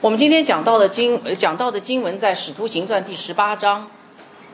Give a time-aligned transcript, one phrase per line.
[0.00, 3.90] 我们今天讲到的经讲到的经文在《使徒行传》第十八章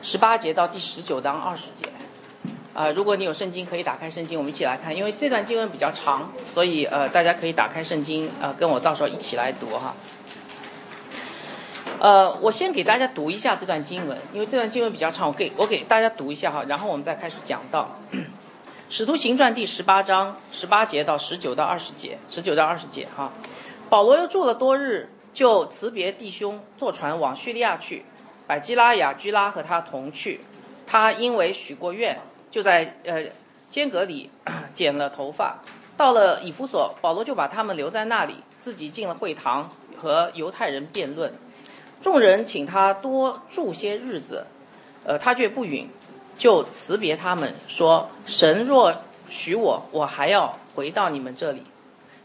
[0.00, 1.90] 十八节到第十九章二十节。
[2.72, 4.96] 啊、如果你有圣经，可以打开圣经，我们一起来看。
[4.96, 9.94] 因为这段经文比较长，所以呃，大家可以打开圣经，呃，跟我到时候一起来读哈。
[12.00, 17.98] 呃，我先给大家读一下这段经文，因为这段经文比较长，我给我给大家读一下哈，然后我们再开始讲到
[18.88, 23.30] 《使徒行传》第十八章十八节到十九到二十节，十九到二十节哈。
[23.90, 28.04] 保罗又住了多日，就辞别弟兄，坐船往叙利亚去。
[28.46, 30.40] 百基拉、雅居拉和他同去。
[30.86, 32.18] 他因为许过愿，
[32.50, 33.24] 就在呃
[33.68, 34.30] 间隔里
[34.72, 35.58] 剪了头发。
[35.96, 41.32] 到了以弗所，保罗就把他们留在那里，自己进了会堂和犹太人辩论。
[42.02, 44.46] 众人请他多住些日子，
[45.04, 45.88] 呃，他却不允，
[46.36, 48.94] 就辞别他们，说：“神若
[49.30, 51.62] 许我，我还要回到你们这里。”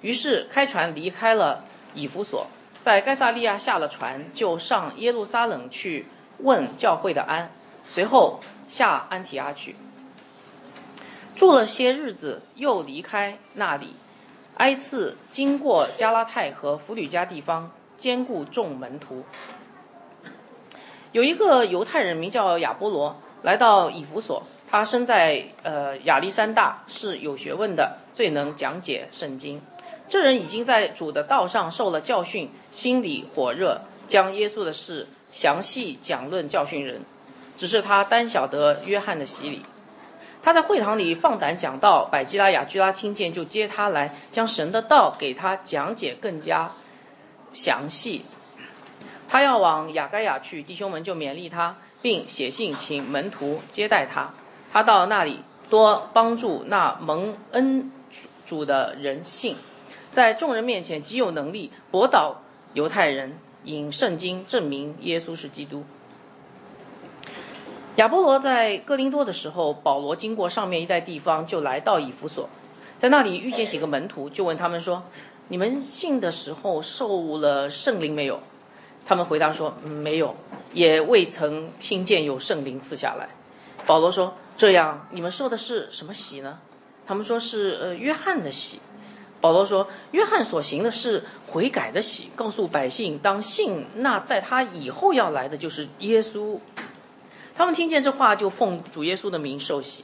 [0.02, 2.48] 于是开船离开了以弗所，
[2.82, 6.06] 在该萨利亚下了船，就上耶路撒冷去
[6.40, 7.52] 问教会的安，
[7.90, 9.76] 随后下安提阿去，
[11.36, 13.96] 住了些日子，又离开那里，
[14.56, 19.24] 挨次经过加拉太和弗吕加地方，兼顾众门徒。
[21.12, 29.62] 有一个犹太人名叫亚波罗，来到以弗所，他生在呃亚历山大，是有学问的，最能讲解圣经。
[30.10, 37.04] 这人已经在主的道上受了教训，心里火热，将耶稣的事详细讲论教训人。
[37.56, 39.64] 只是他单晓得约翰的洗礼。
[40.42, 46.72] 他在会堂里放胆讲道，百基拉、雅居拉听见，就接他来，将神的道给他讲解更加
[47.52, 48.24] 详细。
[49.28, 54.34] 他要往雅该亚去，弟兄们就勉励他，并写信请门徒接待他。
[54.72, 57.92] 他到那里，多帮助那蒙恩
[58.48, 59.58] 主的人信。
[60.12, 62.42] 在众人面前极有能力驳倒
[62.74, 65.84] 犹太人，引圣经证明耶稣是基督。
[67.96, 72.50] 亚波罗在哥林多的时候，保罗经过上面一带地方，就来到以弗所，
[72.98, 75.04] 在那里遇见几个门徒，就问他们说
[75.50, 78.40] ：“你们信的时候受了圣灵没有？”
[79.06, 80.36] 他们回答说：“没有，
[80.72, 83.30] 也未曾听见有圣灵赐下来。”
[83.86, 86.60] 保罗说：“这样，你们受的是什么洗呢？”
[87.06, 88.80] 他们说是呃约翰的洗。
[89.42, 96.60] 保罗说：“约翰所行的是悔改的喜，告诉百姓当信那在他以后要来的就是耶稣。”
[97.56, 100.04] 他们听见这话，就奉主耶稣的名受洗。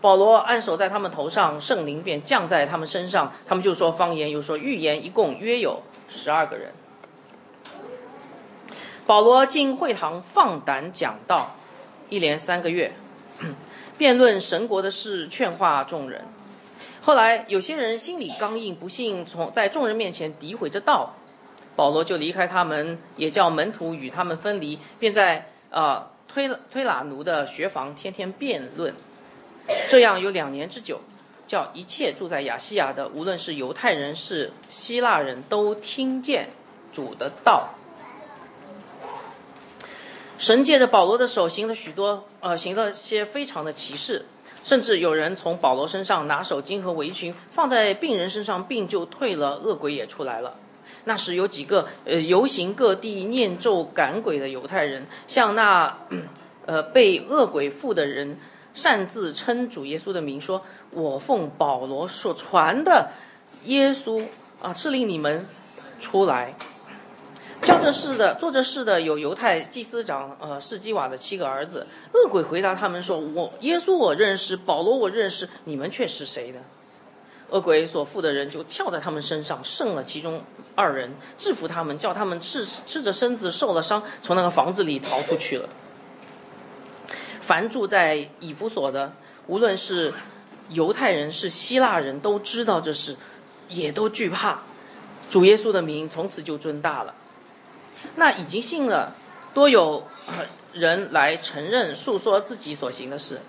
[0.00, 6.72] 保罗按手在他们头上，圣灵便降在他们身上，他们就说方言，又说预言，一共约有十二个人。
[9.06, 11.56] 保罗进会堂放胆讲道，
[12.08, 12.92] 一连三个月，
[13.98, 16.24] 辩论神国的事，劝化众人。
[17.08, 21.14] 后来有些人心里刚硬，不信从在众人面前诋毁这道，
[21.74, 28.94] 保罗就离开他们，也叫门徒与他们分离，便在呃推推拉奴的学房天天辩论。
[29.88, 31.00] 这样有两年之久，
[31.46, 36.50] 叫一切住在亚细亚的，无论是犹太人是希腊人都听见
[36.92, 37.70] 主的道。
[40.36, 44.26] 神借着保罗的手行了许多，呃，行了些非常的奇事，
[44.64, 50.54] 甚至有人从保罗身上拿手巾和围裙放在病人身上，病就退了，恶鬼也出来了。
[51.04, 55.98] 那时有几个呃游行各地念咒赶鬼的犹太人，向那
[56.66, 58.38] 呃被恶鬼附的人
[58.74, 63.10] 擅自称主耶稣的名，说：“我奉保罗所传的
[63.64, 64.24] 耶稣
[64.60, 65.46] 啊，赐令你们
[66.00, 66.54] 出来。”
[67.62, 71.86] 叫这事的做这事的有犹太祭司长呃士基瓦的七个儿子。
[72.14, 76.60] 恶鬼回答他们说：“我耶稣我认识，保罗我认识，你们却是谁的？”
[77.50, 80.42] 恶鬼所附的人就跳在他们身上，胜了其中
[80.74, 85.68] 二人，制服他们，叫他们赤赤着身子受了伤，从那个房子里逃出去了。
[87.40, 89.12] 凡住在以弗所的，
[89.46, 90.12] 无论是
[90.68, 93.16] 犹太人是希腊人，都知道这事，
[93.70, 94.60] 也都惧怕。
[95.30, 97.14] 主耶稣的名从此就尊大了。
[98.16, 99.14] 那已经信了，
[99.54, 100.06] 多有
[100.72, 103.40] 人来承认诉说自己所行的事。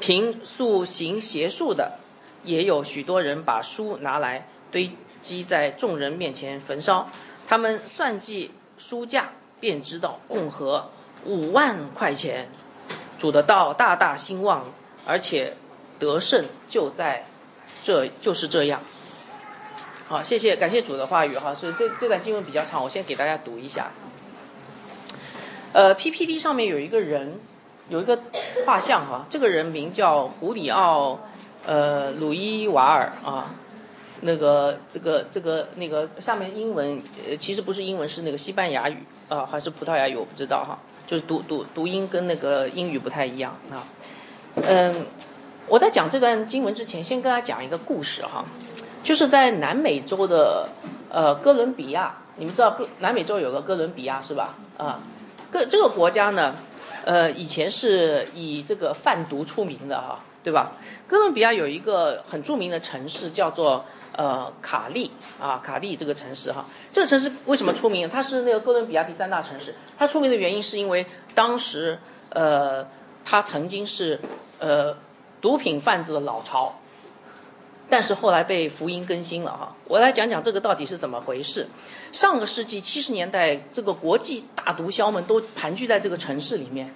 [0.00, 1.98] 凭素行邪术的，
[2.44, 7.08] 也有许多人把书拿来堆积在众人面前焚烧。
[7.46, 10.90] 他们算计书价，便知道共和
[11.24, 12.48] 五万块钱。
[13.18, 14.66] 主的道大大兴旺，
[15.04, 15.56] 而且
[15.98, 17.26] 得胜就在
[17.82, 18.80] 这，就是这样。
[20.08, 21.54] 好，谢谢，感谢主的话语哈。
[21.54, 23.90] 所以这这段经文比较长，我先给大家读一下。
[25.74, 27.38] 呃，PPT 上面有一个人，
[27.90, 28.18] 有一个
[28.64, 31.20] 画像哈，这个人名叫胡里奥，
[31.66, 33.54] 呃，鲁伊瓦尔啊。
[34.22, 38.96] 那个这个这个那个下面英文呃其实不是英文是那个西班牙语
[39.28, 40.76] 啊还是葡萄牙语我不知道哈，
[41.06, 43.84] 就是读读读音跟那个英语不太一样啊。
[44.56, 45.06] 嗯，
[45.68, 48.44] 我在讲这段经文之前，先跟大家讲一个故事哈，
[49.02, 50.68] 就是在南美洲的
[51.10, 54.54] 呃哥伦比亚，你们知道哥南美洲有个哥伦比亚是吧？
[54.76, 55.00] 啊，
[55.50, 56.54] 哥这个国家呢，
[57.04, 60.20] 呃以前是以这个贩毒出名的哈。
[60.40, 60.72] 对吧？
[61.06, 63.84] 哥伦比亚有一个很著名的城市叫做
[64.16, 68.08] 呃卡利啊，卡利这个城市哈，这个城市为什么出名？
[68.08, 69.74] 它是那个哥伦比亚第三大城市。
[69.98, 71.04] 它出名的原因是因为
[71.34, 71.98] 当时
[72.30, 72.86] 呃
[73.26, 74.18] 它曾经是
[74.58, 74.96] 呃
[75.42, 76.74] 毒品贩子的老巢，
[77.88, 79.76] 但是后来被福音更新了哈。
[79.88, 81.66] 我来讲讲这个到底是怎么回事。
[82.12, 86.94] 上个世纪七十年代，这个国际大毒枭们都盘踞在这个城市里面。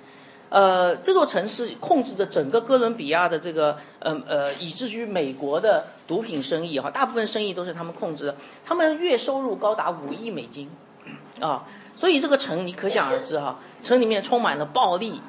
[0.48, 10.68] 呃，这座城市控制着整个哥伦比亚的这个，呃呃，以至于美国的毒品生意哈，大部分生意都是他们控制的，他们月收入高达五亿美金，
[11.40, 11.64] 啊，
[11.96, 15.22] 所以这个城你可想而知哈，城里面充满了暴力、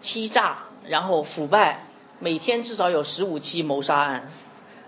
[0.00, 0.56] 欺诈，
[0.86, 1.84] 然后腐败，
[2.18, 4.30] 每天至少有十五起谋杀案，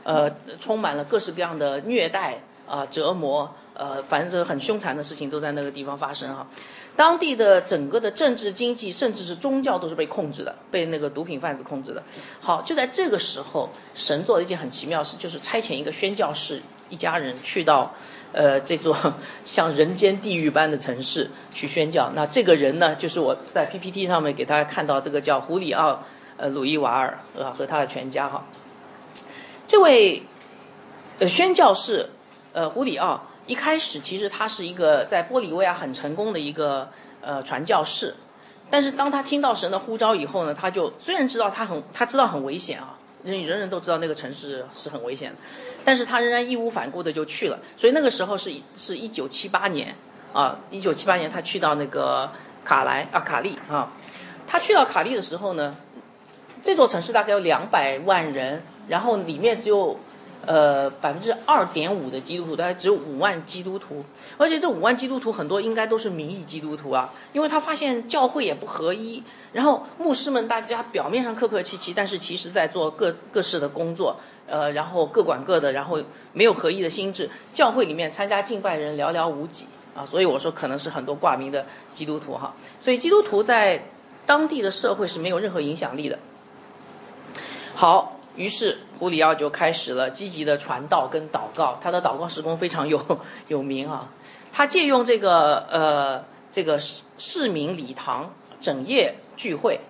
[0.05, 6.47] 呃，充满了各式各样的虐待啊、折磨，呃，反正很凶残的事情都在那个地方发生哈。
[6.95, 12.03] 当地的整个的政治、经济，甚至是宗教，都是被控制的，被那个毒品贩子控制的。
[12.41, 16.61] 好，就在这个时候，神做了一件很奇妙的事，就是差遣一个宣教士
[16.91, 17.95] 一家人去到，
[18.33, 18.95] 呃，这座
[19.47, 22.11] 像人间地狱般的城市去宣教。
[22.15, 26.03] 那这个人呢，就是我在 PPT 上面给大家看到这个叫胡里奥，
[26.37, 28.45] 呃，鲁伊瓦尔啊和他的全家哈。
[29.73, 30.23] 这位，
[31.19, 32.11] 呃，宣教士，
[32.53, 33.23] 呃，胡里奥。
[33.47, 36.91] 一开始其实他是一个在玻利维亚很成功的一个
[37.23, 38.15] 呃传教士，
[38.71, 45.39] 但是当他听到神的呼召以后呢，他就虽然知道他很他知道很危险啊，人人人都知道那个城市是很危险的，
[45.87, 47.59] 但是他仍然义无反顾的就去了。
[47.79, 49.95] 所以那个时候是是一九七八年
[50.35, 52.31] 啊，一九七八年他去到那个
[52.63, 53.91] 卡莱啊卡利啊，
[54.47, 55.75] 他去到卡利的时候呢，
[56.63, 59.97] 这座城市大概有两百万人，然后里面只有。
[60.45, 64.05] 呃，百分之二点五的基督徒，大概只有五万基督徒，
[64.37, 74.17] 而且这五万基督徒很多应该都是名义基督徒啊，因为他发现教会也不合一，然后牧师们大家表面上客客气气，但是其实在做各各式的工作，
[74.49, 76.01] 呃，然后各管各的，然后
[76.33, 81.65] 没有合一的心智，教会里面参加敬拜人寥寥无几啊，所以我说可能是很多挂名的
[81.95, 83.85] 基督徒哈，所以基督徒在
[84.27, 86.19] 当地的社会是没有任何影响力的。
[87.77, 88.19] 好。
[88.37, 94.09] 于是胡里奥就开始了积极的传道跟祷告，他的祷告时工非常有 有名啊。
[94.53, 96.79] 他借用这个呃这个
[97.19, 99.81] 市民礼堂整夜聚会，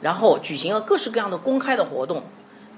[0.00, 2.22] 然后举行了各式各样的公开的活动，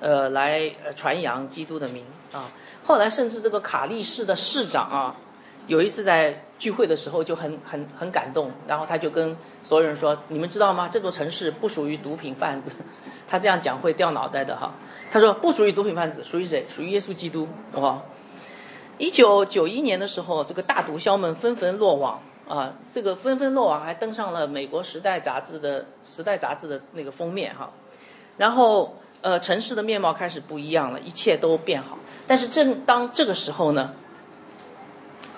[0.01, 2.51] 呃来传扬基督的名啊。
[2.85, 5.17] 后来甚至这个卡利市的市长啊，
[5.67, 10.89] 有一次在聚会的时候就很很很感动，然后他就跟所有人说：“你们知道吗？
[10.91, 12.71] 这座城市不属于毒品贩子。”
[13.29, 14.73] 他这样讲会掉脑袋的哈。
[15.11, 16.67] 他说不属于毒品贩子，属于谁？
[16.75, 17.47] 属于耶稣基督。
[17.75, 18.01] 哇！
[18.99, 27.71] 一九九一年的时候，这个大毒枭们纷纷落网啊，这个纷纷落网还登上了美国《时代》杂志的《时代》杂志的那个封面哈。
[28.37, 31.99] 然后呃，城市的面貌开始不一样了，一切都变好。
[32.27, 33.93] 但是正当这个时候呢，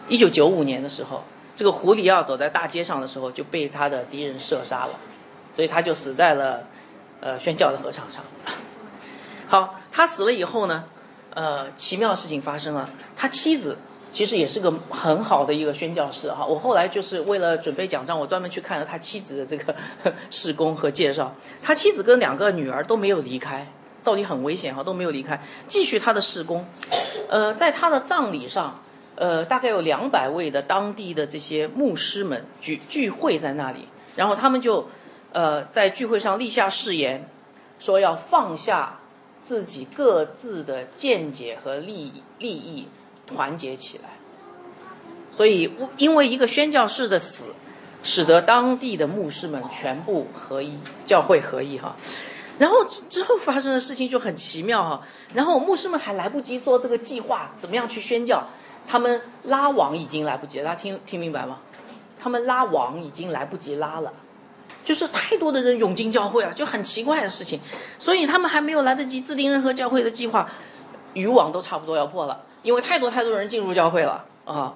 [0.08, 1.22] 一九九五年的时候，
[1.54, 4.92] 这个胡里奥走在大街上的时候就被他的敌人射杀了，
[5.54, 6.64] 所以他就死在了
[7.20, 8.22] 呃宣教的合场上。
[9.46, 10.84] 好，他死了以后呢，
[11.34, 12.88] 呃，奇妙的事情发生了。
[13.16, 13.76] 他妻子
[14.12, 16.46] 其实也是个很好的一个宣教士哈。
[16.46, 19.74] 我后来就是为了准备讲章，我专门去看了他妻子的这个
[20.30, 21.34] 事工和介绍。
[21.62, 23.66] 他妻子跟两个女儿都没有离开，
[24.02, 26.64] 到底很危险哈，都没有离开，继续他的事工。
[27.28, 28.80] 呃，在他的葬礼上，
[29.16, 34.88] 呃，大概有两百位的当地的这些牧师们聚聚会在那里，然后他们就
[35.32, 37.28] 呃在聚会上立下誓言，
[37.78, 38.96] 说要放下。
[39.42, 42.86] 自己各自的见解和利利益
[43.26, 44.10] 团结起来，
[45.32, 47.44] 所以因为一个宣教士的死，
[48.02, 51.96] 使得当地的牧师们全部合一，教会合一哈。
[52.58, 55.02] 然后之后发生的事情就很奇妙哈。
[55.32, 58.46] 然后牧师们还来不及做这个计划，怎么样去宣教？
[58.86, 61.60] 他们拉网已经来不及，大家听听明白吗？
[62.20, 64.12] 他们拉网已经来不及拉了。
[64.82, 67.60] 就是太多的人涌进教会了，就很奇怪的事情，
[67.98, 70.50] 所以他们还没有来得及制定任何教会的计划，
[71.14, 74.74] 渔网都差不多要破了，因为太多太多人进入教会了啊，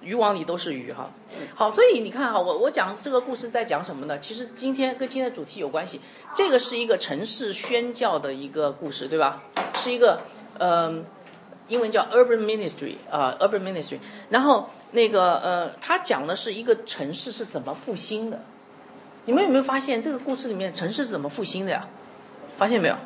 [0.00, 1.10] 渔网里都是鱼哈。
[1.54, 4.18] 好，所以你看哈，我我讲这个故事在讲什么呢？
[4.18, 6.00] 其实今天跟今天的主题有关系，
[6.34, 9.42] 这个是一个城市宣教的一个故事，对吧？
[9.76, 10.20] 是一个
[10.58, 11.04] 嗯
[11.68, 13.98] 英文叫 urban ministry 啊，urban ministry。
[14.28, 18.40] 然后那个呃，他讲的是一个城市是怎么复兴的。
[19.24, 21.86] 你们有没有发现这个故事里面城市是怎么复兴的呀？
[22.56, 22.96] 发现没有？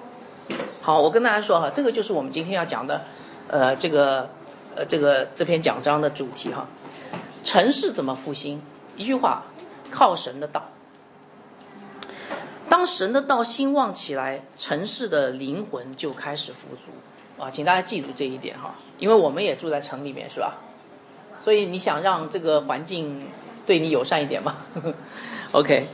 [0.81, 3.03] 好，我跟大家说哈，这个就是我们今天要讲的，
[3.49, 4.31] 呃，这个
[4.75, 6.67] 呃这个这篇讲章的主题哈。
[7.45, 8.63] 城市怎么复兴？
[8.97, 9.45] 一句话，
[9.91, 10.63] 靠神的道。
[12.69, 17.51] 当神的道兴旺起来，城市的灵魂就开始复苏啊！
[17.51, 20.57] 请大家记住这一点哈，因为我们也住在城里面，是吧？
[21.41, 23.29] 所以你想让这个环境
[23.67, 24.57] 对你友善一点吗？
[25.53, 25.87] OK，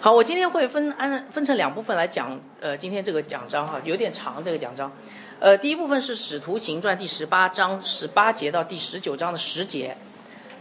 [0.00, 4.92] 好，我今天会分按分成两部分来讲，呃，今天这个讲章哈有点长，这个讲章，
[5.40, 9.96] 呃，第一部分是《使徒行传》第十八章十八节到第十九章的十节，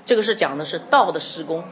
[0.06, 1.64] 这个是讲的是道的施工。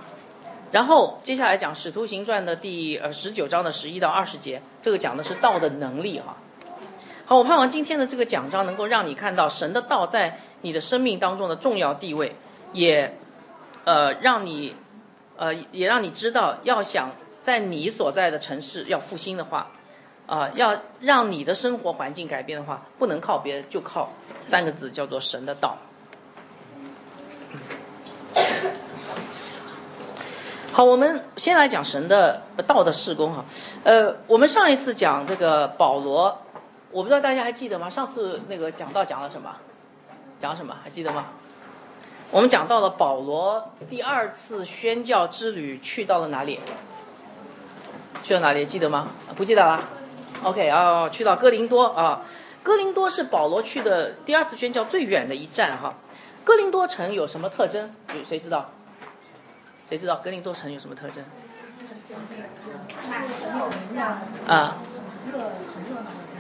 [0.72, 6.38] 然后接下来讲《使徒行传》的第呃十九章的十一到二十节，这个讲的是道的能力哈。
[7.26, 12.36] 好，我盼望今天的这个讲章能够让你看到神的道在你的生命当中的重要地位，
[12.74, 13.18] 也
[13.86, 14.76] 呃让你
[15.38, 17.10] 呃也让你知道，要想
[17.46, 19.70] 在你所在的城市要复兴的话，
[20.26, 24.10] 啊，要让你的生活环境改变的话，不能靠别人，就靠
[24.46, 25.78] 三个字，叫做神的道。
[30.74, 33.46] 好，我们先来讲神的道的事工哈。
[33.84, 36.36] 呃，我们上一次讲这个保罗，
[36.90, 37.92] 我不知道大家还记得吗？
[37.92, 39.56] 上次那个讲到讲了什么？
[40.40, 40.76] 讲什么？
[40.84, 41.28] 还记得吗？
[42.32, 46.60] 我们讲到了保罗第二次宣教之旅去到了哪里？
[48.24, 48.66] 去了哪里？
[48.66, 49.08] 记得吗？
[49.36, 49.82] 不记得了。
[50.44, 52.22] OK 啊，去到哥林多啊。
[52.64, 55.94] 哥林多是保罗去的第二次宣教最远的一站哈。
[56.44, 57.92] 哥林多城有什么特征？
[58.18, 58.72] 有谁知道？
[59.90, 61.24] 谁知道格林多城有什么特征？
[64.48, 64.78] 啊，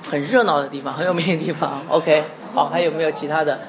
[0.09, 1.83] 很热闹的地方，很有名的地方。
[1.89, 3.59] OK，好，还有没有其他的？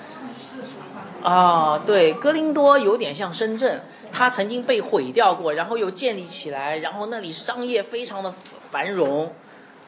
[1.23, 3.81] 啊，对，哥林多有点像深圳，
[4.13, 8.33] 它曾经被毁掉过，然后又建立起来，然后那里商业非常的
[8.71, 9.33] 繁荣。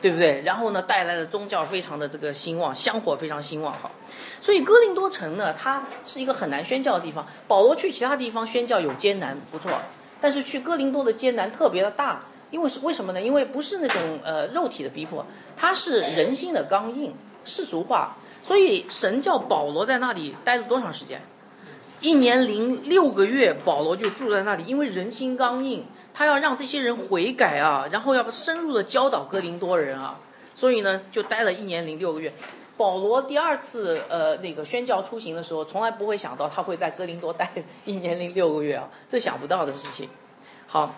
[0.01, 0.41] 对不对？
[0.43, 3.91] 然后呢，带来的宗教非常的这个兴旺，香火非常兴旺，好。
[4.41, 7.27] 所以哥林多城呢，它是一个很难宣教的地方。
[7.49, 9.73] 保罗去其他地方宣教有艰难，不错，
[10.21, 12.21] 但是去哥林多的艰难特别的大，
[12.53, 13.21] 因为是为什么呢？
[13.21, 17.13] 因为不是那种呃肉体的逼迫，它是人心的刚硬，
[17.45, 18.17] 世俗化。
[18.49, 21.23] 所以神叫保罗在那里待了多长时间？
[22.01, 25.85] 一年零六个月，保罗就住在那里，因为人心刚硬。
[26.15, 30.19] 他要让这些人悔改啊，然后要深入的教导哥林多人啊，
[30.53, 32.33] 所以呢，就待了一年零六个月。
[32.77, 37.53] 保罗第二次呃那个宣教出行的时候，从来不会想到他会在哥林多待
[37.85, 40.09] 一年零六个月啊， 这想不到的事情。
[40.67, 40.93] 好，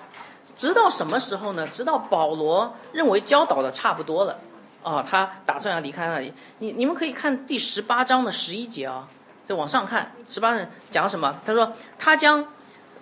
[0.57, 1.66] 直到什么时候呢？
[1.73, 4.38] 直到保罗认为教导的差不多了
[4.83, 6.33] 啊，他打算要离开那里。
[6.59, 9.09] 你你们可以看第十八章的十一节啊，
[9.45, 11.41] 再往上看，十八章讲什么？
[11.45, 12.47] 他说他将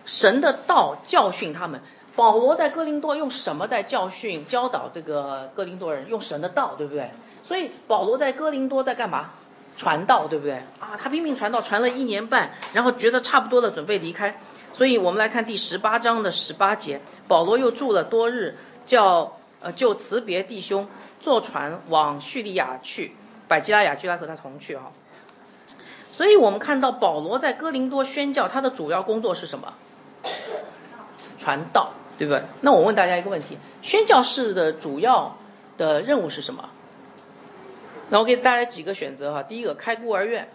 [0.05, 1.81] 神的道教训他们。
[2.17, 6.09] 保罗在哥林多用什么在教训、教导这个哥林多人？
[6.09, 7.09] 用神的道，对不对？
[7.45, 9.31] 所以保罗在哥林多在干嘛？
[9.77, 10.55] 传道，对不对？
[10.81, 14.37] 啊，他拼命传道，传了一年半，然后觉得差不多了，准备离开。
[14.73, 20.89] 所以我们来看第十八章的十八节，保罗又住了多日，叫呃就辞别弟兄，
[21.29, 23.13] 坐船往叙利亚去，
[23.47, 24.91] 百基拉雅居拉和他同去哈。
[26.11, 29.75] 所以我们看到保罗在哥林多宣教，他的主要工作是什么？
[31.39, 31.93] 传道。
[32.19, 32.43] 对不对？
[32.63, 35.37] 那我问大家一个问题：宣教士的主要
[35.77, 36.69] 的任务是什么？
[38.11, 39.45] 那我给大家几个选择哈。
[39.45, 40.47] 第一个，开孤儿院；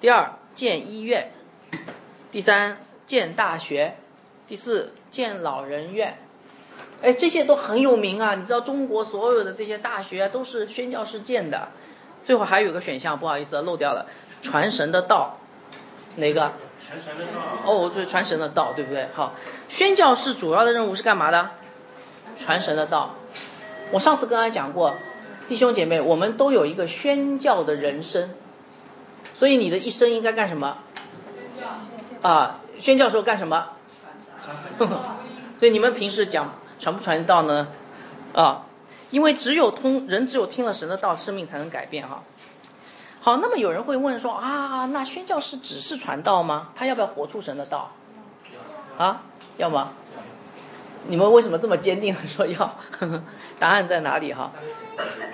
[0.00, 1.28] 第二，建医院；
[2.30, 3.94] 第三，建大学；
[4.46, 6.18] 第四，建老人院。
[7.02, 8.34] 哎，这些都很有名啊！
[8.34, 11.68] 你知道中国所有的这些大学都是宣教士建的。
[12.24, 14.06] 最后还有个选项，不好意思漏掉了，
[14.42, 15.38] 传神的道，
[16.16, 16.52] 哪个？
[16.86, 19.06] 传神的道哦，对，传神的道，对不对？
[19.14, 19.34] 好，
[19.68, 21.50] 宣教士主要的任务是干嘛的？
[22.38, 23.14] 传神的道。
[23.90, 24.94] 我上次跟大家讲过，
[25.48, 28.30] 弟兄姐妹，我们都有一个宣教的人生，
[29.36, 30.78] 所以你的一生应该干什么？
[31.56, 33.68] 宣教啊，宣教时候干什么？
[35.58, 37.68] 所以你们平时讲传不传道呢？
[38.34, 38.66] 啊，
[39.10, 42.22] 因为只有通人只有听了神的道，生命才能改变哈。
[43.20, 46.70] 好，那么有人会问说啊，那宣教士只是传道吗？
[46.76, 47.90] 他要不要活出神的道？
[48.96, 49.22] 啊，
[49.56, 49.92] 要吗？
[51.06, 52.76] 你们为什么这么坚定的说要？
[53.58, 54.50] 答案在哪里哈？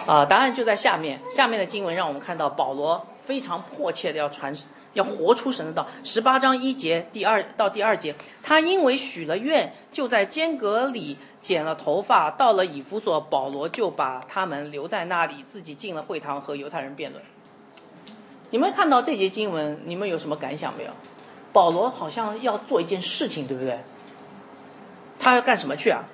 [0.06, 1.20] 啊，答案就在下面。
[1.30, 4.54] 下面的经文让我们看到保罗非常迫切的要传，
[4.92, 5.86] 要活出神的道。
[6.02, 17.22] 十八章一节第二到第二节，他因为许了愿，就在间隔里剪了头发，到了以弗所，保罗就把他们留在那里，自己进了会堂和犹太人辩论。
[18.48, 20.90] 你们看到这节经文，你们有什么感想没有？
[21.52, 23.78] 保罗好像要做一件事情，对不对？
[25.18, 26.04] 他要干什么去啊？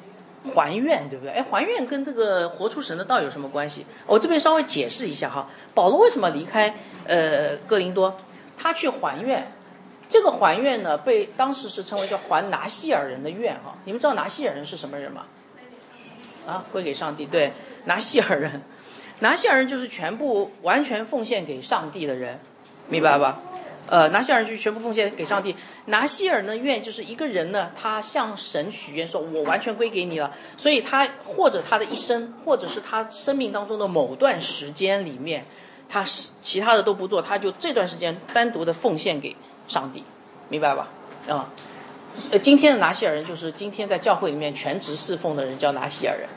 [0.53, 1.33] 还愿，对不对？
[1.33, 3.87] 哎，还愿跟这个活出神的道有什么关系？
[4.09, 5.49] 我这边稍微解释一下哈。
[5.75, 6.75] 保罗为什么离开
[7.07, 8.19] 呃哥林多？
[8.59, 9.53] 他去还愿，
[10.11, 13.79] 这个还愿呢，被当时是称为叫还拿西尔人的愿哈。
[13.85, 15.25] 你们知道拿西尔人是什么人吗？
[16.47, 17.25] 啊，归给上帝。
[17.25, 17.53] 对，
[17.85, 18.61] 拿西尔人，
[19.21, 22.41] 拿西尔人就是全部完全奉献给上帝的人，
[22.89, 23.41] 明白吧？
[23.87, 25.55] 呃，拿西尔人就全部奉献给上帝。
[25.87, 35.45] 拿西尔呢愿就是一个人呢，他向神许愿说：“我完全归给你了。”所以他或者他的一生，或者是他生命当中的某段时间里面，
[35.89, 39.37] 他是其他的都不做，他就这段时间单独的奉献给
[39.71, 40.03] 上帝，
[40.49, 40.89] 明白吧？
[41.29, 41.49] 啊，
[42.33, 46.29] 呃，今天的拿西尔人就是今天在教会里面全职侍奉的人叫拿西尔人，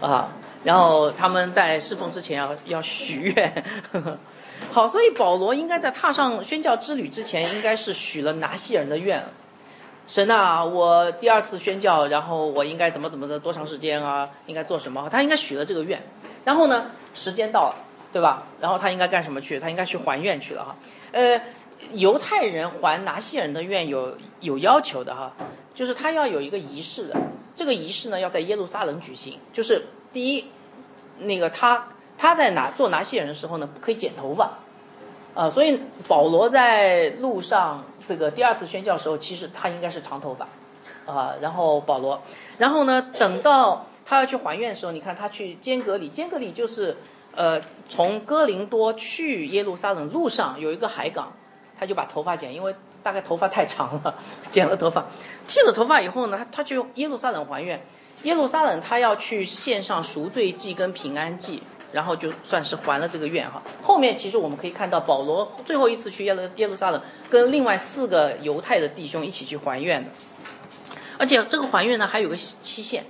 [0.00, 0.28] 啊，
[0.64, 3.64] 然后他们在侍奉之前要要许愿。
[4.72, 9.22] 好，所以保罗应该在踏上宣教之旅之前，应该是许了拿西尔人的愿。
[10.08, 14.30] 神啊，我第二次宣教，然后我应该怎么怎么的，多长时间啊？
[14.46, 15.08] 应该做什么？
[15.12, 16.02] 他应该许了这个愿。
[16.44, 17.74] 然后呢，时间到了，
[18.12, 18.44] 对吧？
[18.60, 19.60] 然后他应该干什么去？
[19.60, 20.76] 他应该去还愿去了哈。
[21.12, 21.40] 呃，
[21.92, 25.32] 犹太人还拿西人的愿有有要求的哈，
[25.74, 27.16] 就是他要有一个仪式的。
[27.54, 29.38] 这个仪式呢，要在耶路撒冷举行。
[29.52, 30.44] 就是第一，
[31.18, 31.88] 那个他。
[32.18, 34.50] 他在拿做拿西人的时候呢，可以剪头发，
[35.34, 35.78] 啊，所以
[36.08, 40.48] 保罗在路上这个第二次宣教的时候，其实他应该是长头发，
[41.04, 42.22] 啊，然后保罗，
[42.56, 46.96] 然后呢，等到他要去还愿的时候，你看他去坚格里，坚格里就是
[47.34, 51.34] 呃从哥林多去耶路撒冷路上有一个海港，
[51.78, 54.14] 他就把头发剪，因为大概头发太长了，
[54.50, 55.06] 剪了头发，
[55.46, 57.84] 剃了头发以后呢，他他去耶路撒冷还愿，
[58.22, 61.62] 耶路撒冷他要去献上赎罪祭跟平安祭。
[61.92, 63.62] 然后就算是还了这个愿哈。
[63.82, 70.10] 后面其实我们可以看到，保罗最后一次去耶路耶路撒冷，跟另外四个犹太的弟兄一起去还愿的。
[71.16, 73.04] 而且这个还愿呢，还有个期限，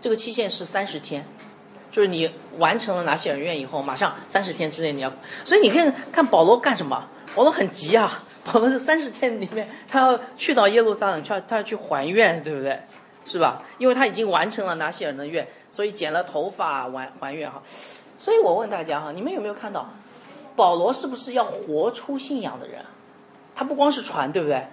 [0.00, 1.26] 这个期限是三十天，
[1.90, 5.10] 就是你完成了拿西尔愿以后，马上三十天之内你要。
[5.44, 7.08] 所以你看看保罗干什么？
[7.38, 12.80] 保罗很急啊，保罗是三十天里面他要去到耶路撒冷，他他要去还愿，对不对？
[13.24, 13.62] 是吧？
[13.78, 17.62] 因为他已经完成了拿西尔的愿，所以剪了头发还还愿哈。
[18.18, 19.88] 所以我问大家哈，你们有没有看到，
[20.56, 22.84] 保罗是不是要活出信仰的人？
[23.54, 24.64] 他不光是传，对不对？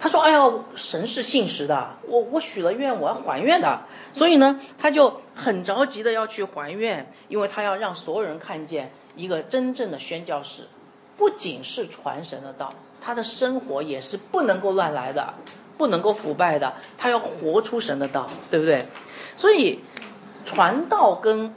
[0.00, 0.40] 他说：“哎呀，
[0.74, 3.82] 神是信实的，我我许了愿，我要还愿的。”
[4.14, 10.62] 所以呢，他就很着急的要去还愿，因为他要让所有人看见一个真正的宣教士，
[11.16, 15.34] 不仅是传神的道，他的生活也是不能够乱来的，
[15.78, 18.86] 不能够腐败的，他要活出神的道，对不对？
[19.36, 19.80] 所以
[20.44, 21.54] 传道跟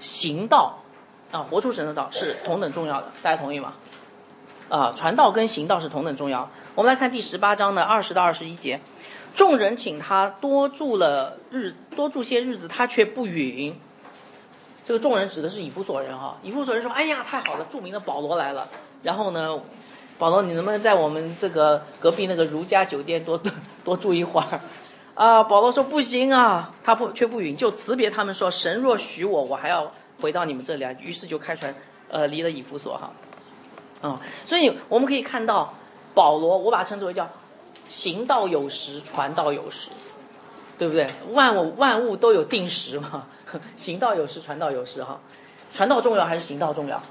[0.00, 0.78] 行道，
[1.30, 3.74] 啊，活出神的道是同等重要的，大家同意吗？
[4.68, 6.50] 啊，传道跟行道是同等重要。
[6.74, 8.80] 我们来看第十八章的二十到二十一节，
[9.34, 13.78] 众人请他多住了日，多住些日子，他却不允。
[14.84, 18.68] 这个众人指的是以弗所人哈，以弗所人说：“哎呀，太好了，著名的保罗来了。”
[19.02, 19.60] 然后呢，
[20.18, 23.52] 保罗，你能不能在我们这个隔壁那个如家酒店多多
[23.84, 24.60] 多住一会儿？
[25.14, 31.74] 啊，保罗说不行啊，他不却不允，就辞别他们说：“神若许我，我还要回到你们这里啊。”于是就开船，
[32.08, 33.10] 呃，离了以弗所哈。
[34.00, 35.74] 啊，所以我们可以看到，
[36.14, 37.28] 保罗，我把它称之为叫
[37.88, 39.88] 行道有时，传道有时，
[40.78, 41.04] 对不对？
[41.32, 43.26] 万物万物都有定时嘛，
[43.76, 45.18] 行道有时，传道有时哈。
[45.74, 47.02] 传道重要还是行道重要？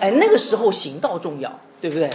[0.00, 2.10] 哎，那个时候行道重要，对不对？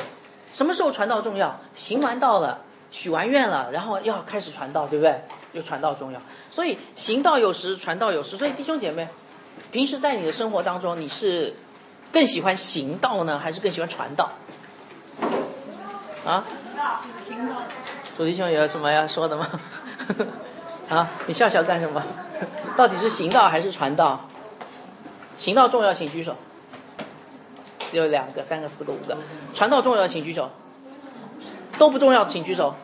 [0.54, 1.60] 什么时候传道重要？
[1.76, 2.62] 行完道了。
[2.91, 5.22] 许完愿了，然后要开始传道，对不对？
[5.54, 6.19] 就传道重要，
[6.50, 8.36] 所以行道有时，传道有时。
[8.36, 9.08] 所以弟兄姐妹，
[9.72, 11.54] 平时在你的生活当中，你是
[12.12, 14.32] 更喜欢行道呢，还是更喜欢传道？
[16.26, 16.43] 啊？
[17.22, 17.58] 行道。
[18.17, 19.48] 主弟兄有什么要说的吗？
[20.89, 21.12] 啊？
[21.28, 22.02] 你笑笑干什么？
[22.76, 24.28] 到底是行道还是传道？
[25.38, 26.36] 行道重要，请举手。
[27.89, 29.17] 只有两个、三个、四个、五个。
[29.54, 30.49] 传道重要，请举手。
[31.78, 32.75] 都不重要，请举手。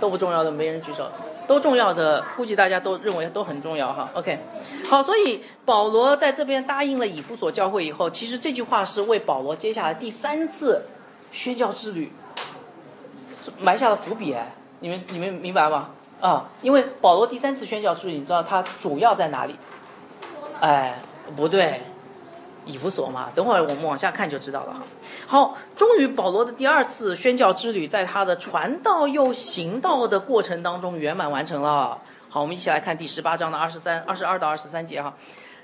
[0.00, 1.10] 都不重要的没人举手，
[1.48, 4.08] 都重要的估计大家都认为都很重要哈。
[4.14, 4.38] OK，
[4.88, 10.84] 好，所以保罗在这边答应了以弗所教会以后，其实这句话是为保罗接下来第三次
[11.32, 12.12] 宣教之旅
[13.58, 15.90] 埋下了伏笔哎，你们你们明白吗？
[16.20, 19.56] 啊，因为保罗第三次宣教之旅，你知道他主要在哪里？
[20.60, 21.02] 哎，
[21.34, 21.82] 不对。
[22.68, 24.80] 以弗所嘛，等会儿我们往下看就知道了哈。
[25.26, 31.98] 好，终于保罗的第二次宣教之旅，在他的传道又行道的过程当中圆满完成了。
[32.28, 35.14] 好，我们一起来看第十八章的二十三、二十二到二十三节哈。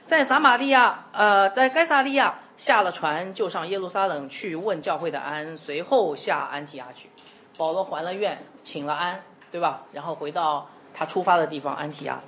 [0.07, 7.11] 在撒玛利亚，呃，在该撒利亚下了船，就上耶路撒冷去问教会的安，随后下安提阿去。
[7.57, 9.21] 保罗还了愿，请了安，
[9.53, 9.83] 对吧？
[9.93, 12.19] 然后回到他出发的地方安提阿。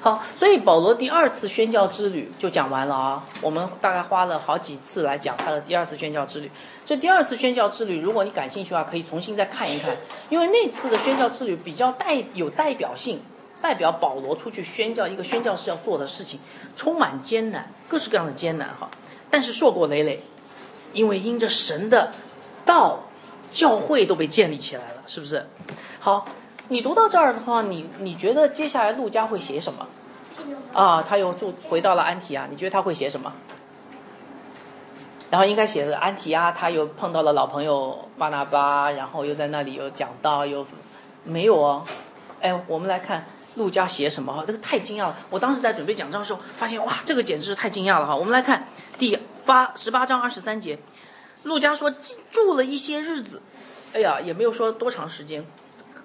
[0.00, 3.24] 好，所以保罗第二次宣教之旅就讲完了啊。
[3.42, 6.50] 我们大概花了好几次来讲他的第二次宣教之旅。
[6.86, 9.96] 这第二次宣教之旅，如果你感兴趣的话，可以重新再看一看，
[10.30, 13.20] 因为那次的宣教之旅比较带有代表性。
[13.60, 16.38] 代表保罗出去宣教，一个宣教士要做的事情，
[16.76, 18.88] 充满艰难，各式各样的艰难哈。
[19.30, 20.22] 但是硕果累累，
[20.92, 22.12] 因为因着神的
[22.64, 23.00] 道，
[23.50, 25.44] 教会都被建立起来了，是不是？
[25.98, 26.28] 好，
[26.68, 29.86] 你读到这儿的话，你你觉得接下来陆家会写什么？
[30.72, 33.32] 啊，他又住回到了安提亚，你觉得他会写什么？
[35.30, 40.66] 然后应该写的安提亚，他又碰到了老朋友巴拿巴，然后又在那里又讲到，又
[41.24, 41.84] 没有哦。
[42.40, 43.24] 哎，我们来看。
[43.54, 44.44] 陆家写什么哈？
[44.46, 45.16] 这个太惊讶了！
[45.30, 48.14] 我当时在准备讲章的时候，发现哇，这个简直是太惊讶了哈！
[48.14, 48.68] 我们来看
[49.00, 50.78] 第八十八章二十三节，
[51.42, 51.92] 陆家说
[52.30, 53.42] 住了一些日子，
[53.94, 55.44] 哎呀，也没有说多长时间，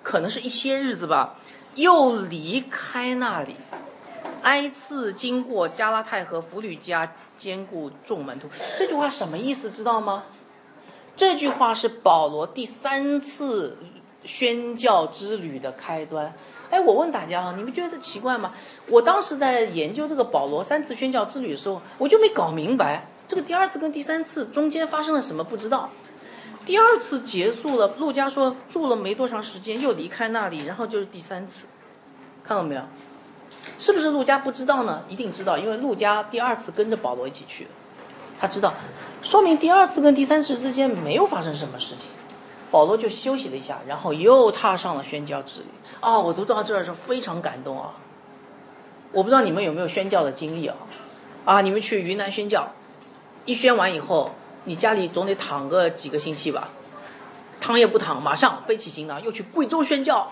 [0.04, 1.38] 可能是一些日子吧，
[1.76, 3.56] 又离开那里，
[4.42, 8.48] 挨次经过加拉太和弗吕加，兼顾众门徒。
[8.78, 9.72] 这句话什么意思？
[9.72, 10.26] 知道吗？
[11.16, 13.78] 这句话是保罗第三次
[14.26, 16.34] 宣教之旅的开端。
[16.70, 18.52] 哎，我问大家啊，你们觉得奇怪吗？
[18.88, 25.90] 我当时在研究这个保罗三次宣教之旅的时候，我就没搞明白这个第二次跟第三次中间发生了什么，不知道。
[26.66, 31.66] 第二次结束了，陆家说住了没多长时间又离开那里，然后就是第三次，
[32.44, 32.82] 看到没有？
[33.78, 35.04] 是不是陆家不知道呢？
[35.10, 37.70] 一定知道，因为陆家第二次跟着保罗一起去的，
[38.40, 38.74] 他知道，
[39.22, 42.10] 说明第二次跟第三次之间没有发生什么事情。
[42.72, 45.68] 保罗就休息了一下，然后又踏上了宣教之旅。
[46.00, 47.94] 啊，我读到这儿是非常感动啊！
[49.12, 50.76] 我不知道你们有没有宣教的经历啊？
[51.46, 52.72] 啊，你们去云南宣教，
[53.46, 54.32] 一宣完以后，
[54.66, 56.70] 你家里总得躺个几个星期吧？
[57.62, 60.32] 躺也不躺，马上背起行囊又去贵州宣教。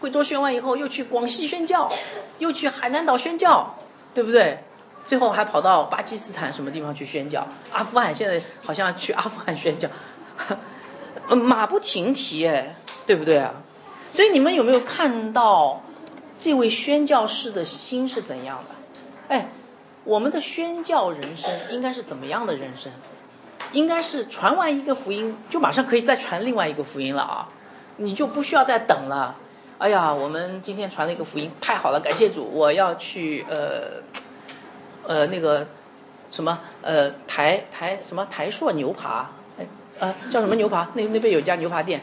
[0.00, 1.90] 贵州宣完以后，又去广西宣教，
[2.38, 3.74] 又去海南岛宣教，
[4.14, 4.58] 对不对？
[5.04, 7.44] 最后还跑到巴基斯坦什么地方去宣教？
[7.72, 9.88] 阿富汗现在好像去阿富汗宣教。
[11.34, 13.54] 马不停蹄，哎，对不对啊？
[14.12, 15.82] 所以你们有没有看到
[16.38, 19.34] 这位宣教士的心是怎样的？
[19.34, 19.48] 哎，
[20.04, 22.92] 我们的宣教人生应该是怎么样的人生？
[23.72, 27.48] 应该是传完一个福音，就马上可以再传另外一个福音了啊！
[27.96, 29.36] 你就不需要再等了。
[29.78, 32.44] 哎呀，我们今天传了一个福音，太好了，感谢主！
[32.44, 34.02] 我要去呃
[35.06, 35.66] 呃那个
[36.30, 39.30] 什么呃台台什么台硕牛扒。
[40.00, 40.88] 呃，叫什么牛扒？
[40.94, 42.00] 那那边有家牛扒店，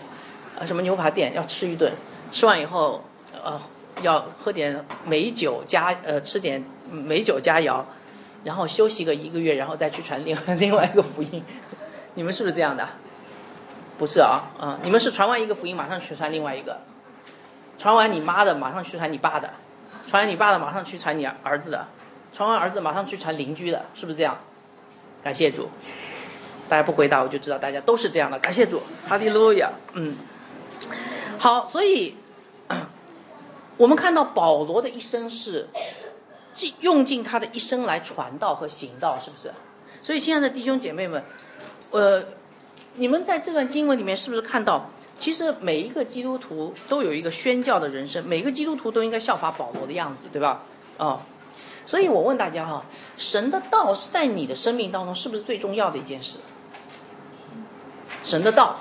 [0.60, 1.94] 呃，什么牛扒店要吃一顿，
[2.30, 3.02] 吃完以后，
[3.42, 3.58] 呃，
[4.02, 7.82] 要喝点美酒加呃，吃点美酒佳肴，
[8.46, 11.44] 然后休息个一个月，然后再去传另 另外一个福音。
[12.14, 12.88] 你们是不是这样的？
[13.98, 16.80] 不是啊，嗯，你们是传完一个福音马上去传另外一个，
[17.78, 19.50] 传完你妈的马上去传你爸的，
[20.10, 21.88] 传完你爸的马上去传你儿子的，
[22.34, 24.38] 传完儿子马上去传邻居的，是不是这样？
[25.24, 25.70] 感谢主。
[26.68, 28.40] 大家不回答，我就知道大家都是这样的。
[28.40, 29.72] 感谢主，哈利路亚。
[29.94, 30.16] 嗯，
[31.38, 32.16] 好，所以
[33.78, 35.70] 我们看到保罗的一生是
[36.56, 39.54] 尽用尽他的一生来传道和行道，是不是？
[40.02, 41.24] 所以，亲爱的弟兄姐妹们，
[41.92, 42.24] 呃，
[42.96, 44.90] 你们在这段经文里面是不是看到，
[45.20, 50.64] 其实每一个基督徒都有一个宣教的人生，每个基督徒都应该效法保罗的样子，对吧？
[50.98, 51.22] 啊，
[51.86, 52.86] 所以我问大家哈，
[53.18, 56.40] 神的道是在你的生命当中是不是最重要的一件事？
[58.24, 58.78] 神的道，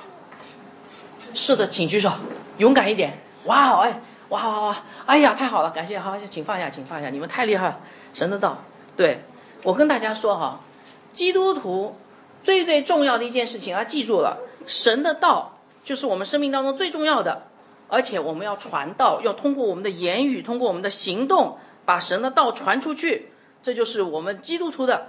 [1.34, 2.12] 是的，请举手，
[2.58, 3.18] 勇敢一点。
[3.44, 7.80] 哇哦，哎，哇哇哇，哎呀，太好了，感谢，好，请放下，请放下，你们太厉害了。
[8.14, 8.58] 神的道，
[8.96, 9.22] 对
[9.62, 10.60] 我跟大家说哈，
[11.12, 11.96] 基督徒
[12.42, 17.42] 最最重要的一件事情，啊，记住了，神的道就是我们生命当中最重要的，
[17.88, 23.30] 而且我们要传道，要通过我们的言语，通过我们的行动，把神的道传出去，
[23.62, 25.08] 这就是我们基督徒的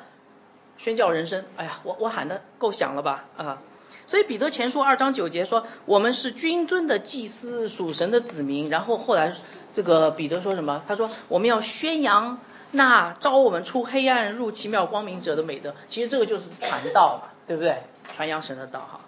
[0.77, 1.45] 宣教人生。
[1.55, 3.25] 哎呀，我我喊的够响了吧？
[3.37, 3.59] 啊。
[4.07, 8.69] 所以彼得前书二章九节说，我们是君尊的祭司，属神的子民。
[8.69, 9.33] 然后后来，
[9.73, 10.83] 这个彼得说什么？
[10.87, 12.37] 他说我们要宣扬
[12.71, 15.73] 那招我们出黑暗入奇妙光明者的美德。
[15.89, 17.77] 其实这个就是传道嘛，对不对？
[18.15, 18.99] 传扬神的道哈。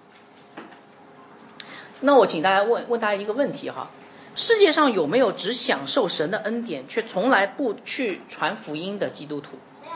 [2.01, 3.89] 那我请大家问问大家一个问题哈：
[4.35, 9.57] 世界上有没有只享受神的恩典却从来不去传福音的基督徒？
[9.81, 9.93] 没有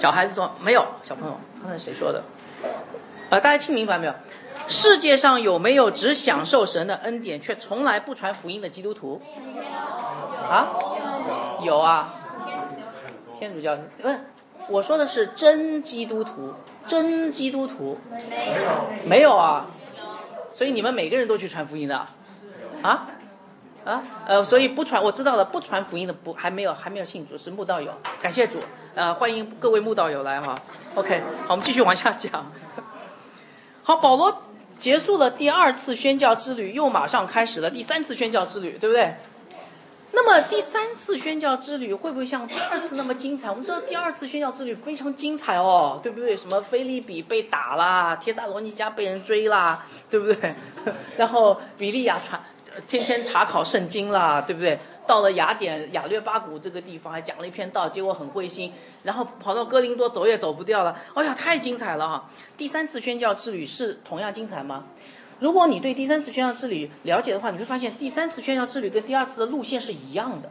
[0.00, 2.24] 小孩子说没有，小朋友，刚才谁说的？
[3.28, 4.14] 啊，大家听明白没有？
[4.66, 9.20] 世界上有没有只享受神的恩典却从来不传福音的基督徒？
[10.48, 10.68] 啊？
[11.62, 12.14] 有啊，
[13.38, 14.18] 天主教不是，
[14.70, 16.54] 我说的是真基督徒，
[16.86, 17.98] 真基督徒
[18.30, 19.66] 没有，没有啊，
[20.50, 22.06] 所以你们每个人都去传福音的，
[22.80, 23.06] 啊？
[23.84, 28.58] 啊，呃，所以不传，我知道了，不传福音的不还没有还没有信主，是慕道友，感谢主，
[28.96, 30.58] 呃，欢迎各位慕道友来哈。
[30.96, 32.50] OK，好，我们继续往下讲。
[33.84, 34.42] 好，保罗
[34.78, 39.14] 结束了第二次宣教之旅，又马上开始了第三次宣教之旅，对不对？
[40.12, 43.48] 那么第三次宣教之旅会不会像第二次那么精彩？
[43.48, 46.36] 我们知道第二次宣教之旅非常精彩哦，对不对？
[46.36, 50.54] 什么菲利比被打啦，帖撒罗尼迦被人追啦，对不对？
[51.16, 52.40] 然后比利亚传。
[52.86, 54.78] 天天查考圣经啦，对不对？
[55.10, 60.96] 到了雅典雅略巴谷这个地方，还讲了一篇道，结果很灰心，然后跑到哥林多走也走不掉了。
[61.14, 62.30] 哎呀，太精彩了哈！
[62.56, 64.84] 第三次宣教之旅是同样精彩吗？
[65.40, 70.48] 如果你对第三次宣教之旅了解的话，你会发现第三次宣教之旅跟第二次的路线是一样的。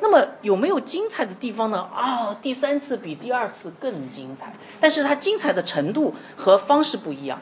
[0.00, 1.80] 那么有没有精彩的地方呢？
[1.92, 7.40] 啊，第三次比第二次更精彩，但是它精彩的程度和方式不一样。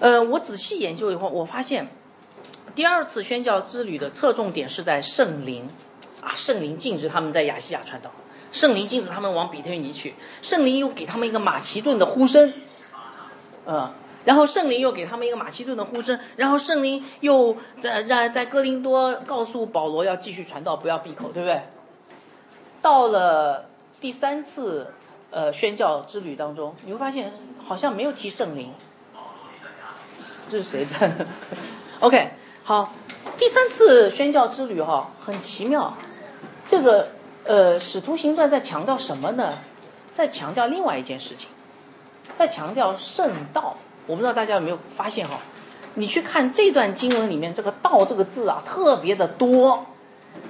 [0.00, 1.86] 呃，我仔细研究以后，我发现。
[2.74, 5.68] 第二次宣教之旅的侧重点是在圣灵，
[6.20, 8.10] 啊，圣灵禁止他们在亚细亚传道，
[8.52, 12.52] 圣灵禁止他们往比特尼去，圣灵又给他们一个马其顿的呼声，
[13.66, 13.92] 嗯，
[14.24, 21.62] 然后圣灵又给他们一个马其顿的呼声，然后圣灵又在让在哥林多告诉保罗要继续传道，不要闭口，对不对？
[22.80, 23.68] 到了
[24.00, 24.92] 第三次
[25.30, 27.32] 呃宣教之旅当中，你会发现
[27.64, 28.72] 好像没有提圣灵，
[30.50, 31.10] 这是谁在？
[32.00, 32.30] OK。
[32.68, 32.90] 好，
[33.38, 35.94] 第三次宣教之旅哈，很奇妙。
[36.66, 37.08] 这个
[37.44, 39.54] 呃，《使徒行传》在强调什么呢？
[40.12, 41.48] 在强调另外一件事情，
[42.36, 43.74] 在强调圣道。
[44.06, 45.40] 我不知道大家有没有发现哈？
[45.94, 49.86] 你去看这段经文里面这个“道”这个字啊，特别的多。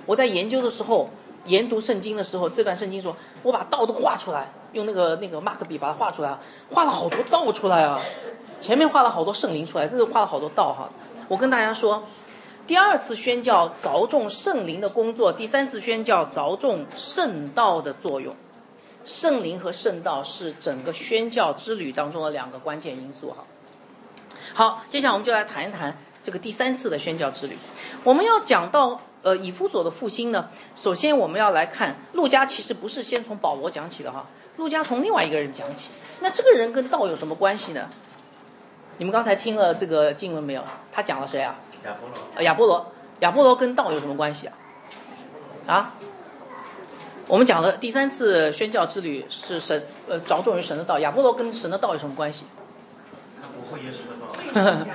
[0.04, 1.10] 我在研究的时候，
[1.44, 6.36] 研读圣经的时候，这段圣经说，我把道都画出来，用那个那个马克笔把它画出来，
[6.72, 7.96] 画了好多道出来啊。
[8.60, 10.90] 前面画了好多圣灵出来，这是画了好多道哈。
[11.28, 12.04] 我跟大家说，
[12.66, 18.34] 第二次宣教着重圣灵的工作，第三次宣教着重圣道的作用。
[19.04, 23.44] 圣灵和圣道是整个宣教之旅当中的两个关键因素哈。
[24.54, 27.56] 好，接下来我们就来谈一谈这个第三次的宣教之旅。
[28.04, 35.90] 我们要讲到呃以弗所的复兴呢，首先我们要来看路加其实不是先从保罗讲起的哈，路加从另外一个人讲起。
[36.20, 37.88] 那这个人跟道有什么关系呢？
[38.98, 40.62] 你们刚才听了这个经文没有？
[40.92, 41.54] 他讲了谁啊？
[41.84, 42.42] 亚波罗。
[42.42, 42.86] 亚波罗，
[43.20, 44.54] 亚波罗跟道有什么关系啊？
[45.66, 45.94] 啊？
[47.28, 52.44] 我们讲的第三次宣教之旅是神呃着重于神的道，亚波罗跟神的道有什么关系？
[53.40, 54.86] 他不会耶稣的道。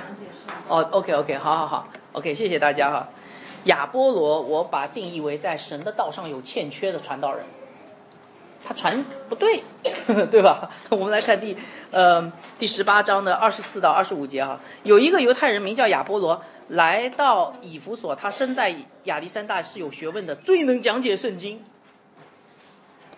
[0.68, 3.08] 哦，OK OK，好好好，OK，谢谢大家哈。
[3.64, 7.46] 亚波罗，我把定义为在神的道上有欠缺的传道人。
[8.66, 9.62] 他传不对，
[10.30, 10.70] 对吧？
[10.88, 11.56] 我们来看第
[11.90, 18.74] 呃第十八章的二十四到二十五节哈，有一个犹太人名叫亚波罗，来到以弗所，他生在
[19.04, 21.62] 亚历山大，是有学问的，最能讲解圣经。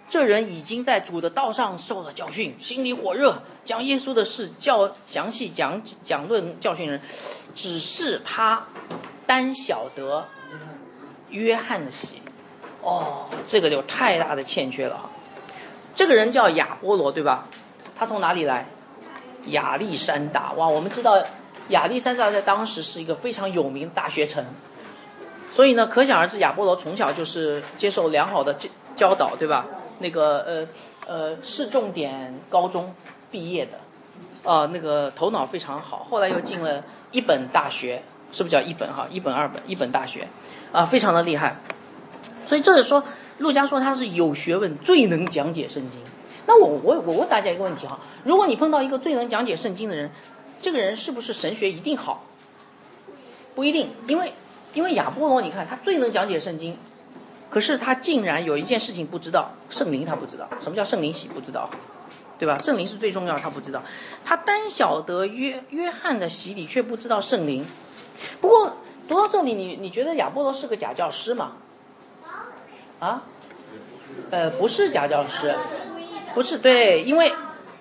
[0.08, 7.00] 这人已经在主的道上受了教训，心里火热，讲耶稣的事教详细讲讲论教训人，
[7.56, 8.64] 只是他
[9.26, 10.24] 单晓得
[11.30, 12.22] 约翰的喜，
[12.82, 15.10] 哦，这个就太大的欠缺了哈。
[15.96, 17.48] 这个人叫亚波罗，对吧？
[17.96, 18.68] 他从哪里来？
[19.46, 20.52] 亚历山大。
[20.52, 21.20] 哇，我们知道
[21.70, 24.44] 亚历山大在当时是一个非常有名的大学城，
[25.52, 29.64] 所以呢，可想而知，亚波罗从小就是接受良好的教教导，对吧？
[29.98, 30.66] 那个呃
[31.06, 32.94] 呃市重点高中
[33.30, 33.78] 毕业的，
[34.44, 39.06] 呃，那个头脑非常好，后来又进了一本大学，是不是叫一本哈？
[39.10, 40.28] 一本二本一本大学，
[40.72, 41.56] 啊，非常的厉害。
[42.46, 43.02] 所以这是说。
[43.38, 46.00] 陆家说他是有学问、最能讲解圣经。
[46.46, 50.10] 那我我我问大家一个问题哈：如果你碰到一个最能讲解圣经的人，
[50.60, 52.24] 这个人是不是神学一定好？
[53.54, 54.32] 不一定，因为
[54.74, 56.76] 因为亚波罗，你看他最能讲解圣经，
[57.50, 60.48] 可是他竟然有一件事情不知道，圣灵他不知道。
[60.60, 61.26] 什么叫圣灵喜？
[61.28, 61.68] 不知道，
[62.38, 62.58] 对吧？
[62.62, 63.82] 圣灵是最重要，他不知道。
[64.24, 67.66] 他单晓得约约翰的洗礼，却不知道圣灵。
[68.40, 68.72] 不过
[69.08, 71.52] 读到这里，你你觉得亚波罗是个假教师吗？
[72.98, 73.22] 啊，
[74.30, 75.54] 呃，不是假教师，
[76.34, 77.32] 不是对，因为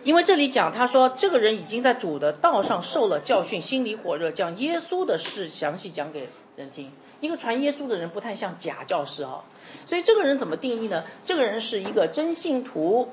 [0.04, 6.91] 因为这里讲，他说这个人已经在主的道上受了教训，心里火热，将耶稣的事详细讲给人听。
[7.21, 9.41] 一个传耶稣的人不太像假教师啊，
[9.88, 11.06] 所以这个人怎么定义呢？
[11.25, 13.10] 这个人是一个真信徒，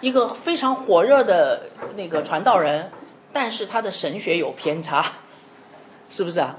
[0.00, 1.62] 一个非常火热的
[1.94, 2.90] 那个传道人，
[3.32, 5.12] 但是他的神学有偏差，
[6.10, 6.58] 是不是啊？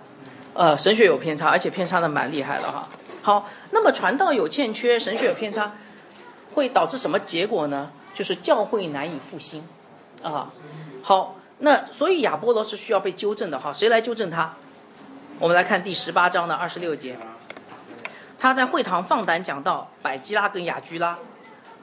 [0.56, 2.88] 呃，神学有偏差，而且偏差的蛮厉害的哈。
[3.22, 5.74] 好，那么传道有欠缺，神学有偏差，
[6.54, 7.92] 会导致什么结果呢？
[8.14, 9.68] 就是教会难以复兴
[10.24, 10.54] 啊。
[11.04, 13.74] 好，那所以亚波罗是需要被纠正的哈。
[13.74, 14.54] 谁来纠正他？
[15.40, 17.18] 我们来看第十八章的二十六节，
[18.40, 21.18] 他在会堂放胆讲道，百基拉跟雅居拉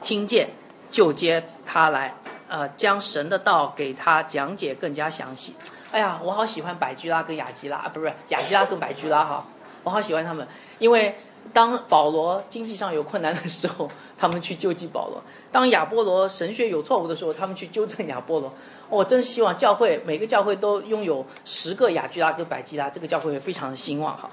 [0.01, 0.49] 听见，
[0.91, 2.15] 就接他来，
[2.49, 5.55] 呃，将神的道给他讲解更加详细。
[5.93, 9.45] 哎呀，我好喜欢百居拉跟雅基拉啊，不是雅基拉跟百居拉哈，
[9.85, 10.47] 我好喜欢他们，
[10.79, 11.15] 因为
[11.53, 15.19] 当保罗经济上有困难的时候，他们去救济保罗；
[15.53, 18.53] 当亚波罗神学有错误的时候，他们去纠正亚波罗。
[18.89, 24.31] 我真希望教会每个教会都拥有十个雅居拉跟百基拉，这个教会会非常的兴旺哈。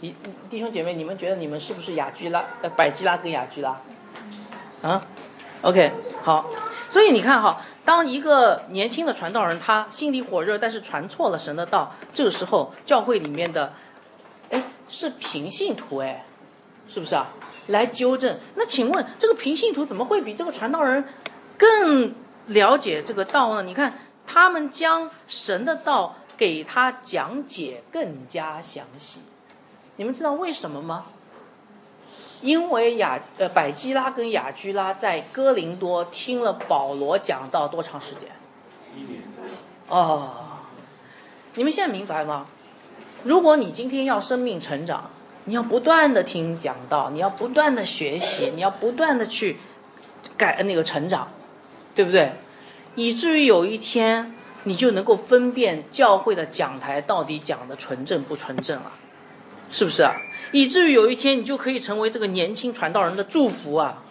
[0.00, 0.14] 弟
[0.50, 3.80] 弟兄姐妹，你们觉得你们是不是雅居拉、呃百基拉跟雅居拉？
[4.82, 5.00] 啊
[5.62, 5.90] ？OK，
[6.22, 6.44] 好。
[6.94, 13.72] 所以你看哈，当一个年轻的传道人他心里火热，但是传错了神的道，这个时候教会里面的，
[14.50, 16.24] 哎，是平信徒哎，
[16.88, 17.26] 是不是啊？
[17.66, 18.38] 来纠正。
[18.54, 21.04] 那请问这个平信徒怎么会比这个传道人
[21.58, 22.14] 更？
[22.46, 23.62] 了解这个道呢？
[23.64, 23.92] 你看，
[24.24, 29.18] 他们将神的道给他讲解更加详细。
[29.96, 31.06] 你们知道为什么吗？
[32.44, 38.28] 因为雅呃百基拉跟雅居拉在哥林多听了保罗讲道多长时间？
[38.94, 39.22] 一年。
[39.88, 40.34] 哦，
[41.54, 42.46] 你们现在明白吗？
[43.24, 45.10] 如果你今天要生命成长，
[45.46, 49.56] 你要不断的听讲道，你要不断的学习，你要不断的去
[50.36, 51.28] 改那个成长。
[51.96, 52.32] 对不对？
[52.96, 58.90] 以至于有一天，你就能够分辨教会的讲台到底讲的纯正不纯正了，
[59.74, 60.14] 是不是啊？
[60.52, 64.04] 以至于有一天，你就可以成为这个年轻传道人的祝福啊，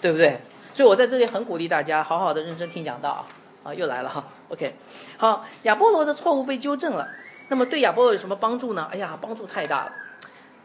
[0.00, 0.38] 对不对？
[0.74, 3.26] 所以我在这里很鼓励大家，好好的认真听讲道啊！
[3.64, 4.76] 啊，又来了哈，OK，
[5.16, 7.08] 好，亚波罗的错误被纠正了，
[7.48, 8.88] 那么对亚波罗有什么帮助呢？
[8.92, 9.92] 哎呀，帮助太大了！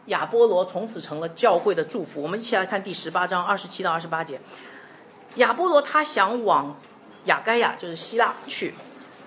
[0.06, 2.22] 亚波罗从此成了教会的祝福。
[2.22, 4.40] 我们一起来看第十八章二十七到二十八节。
[5.34, 6.76] 亚波罗他想往
[7.24, 8.72] 雅盖亚，就是希腊去，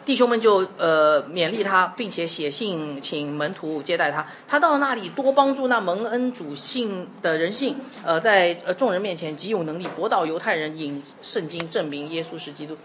[0.04, 4.26] 弟兄们就呃勉励他，并且写信请门徒接待他。
[4.48, 12.76] 他到那里多帮助那蒙恩主信的人信，呃，在呃众人面前极有能力驳倒犹太人，引圣经证明耶稣是基督。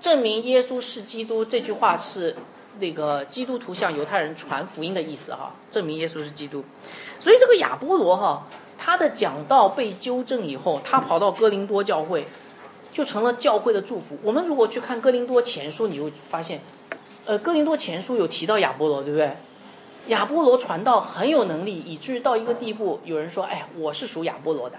[0.00, 2.34] 证明耶稣是基督这句话是
[2.80, 5.54] 那个基督徒向犹太人传福音的意思哈。
[5.70, 6.64] 证明耶稣是基督，
[7.20, 12.26] 所以这个亚波罗哈，他的讲道被纠正以后，他跑到哥林多教会。
[12.92, 14.16] 就成了教会的祝福。
[14.22, 16.60] 我们如果去看哥林多前书，你会发现，
[17.24, 19.36] 呃，哥林多前书有提到亚波罗，对不对？
[20.06, 24.78] 亚波罗传道很有能力，以至于到一个地步，有人说：“哎，我是属亚波罗的，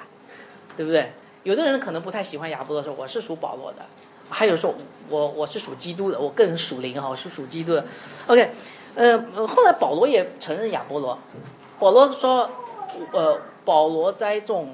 [0.76, 1.12] 对不对？”
[1.44, 3.86] 有的人可能不太喜欢亚波罗，说我是属保罗的。
[4.30, 4.74] 还有说，
[5.10, 7.86] 我我是属基督的，我个人属灵哈，我是属基督的。
[8.28, 8.50] OK，
[8.96, 11.18] 呃，后来保罗也承认亚波罗。
[11.80, 12.50] 保罗说
[13.14, 14.74] ：“呃，保罗栽种，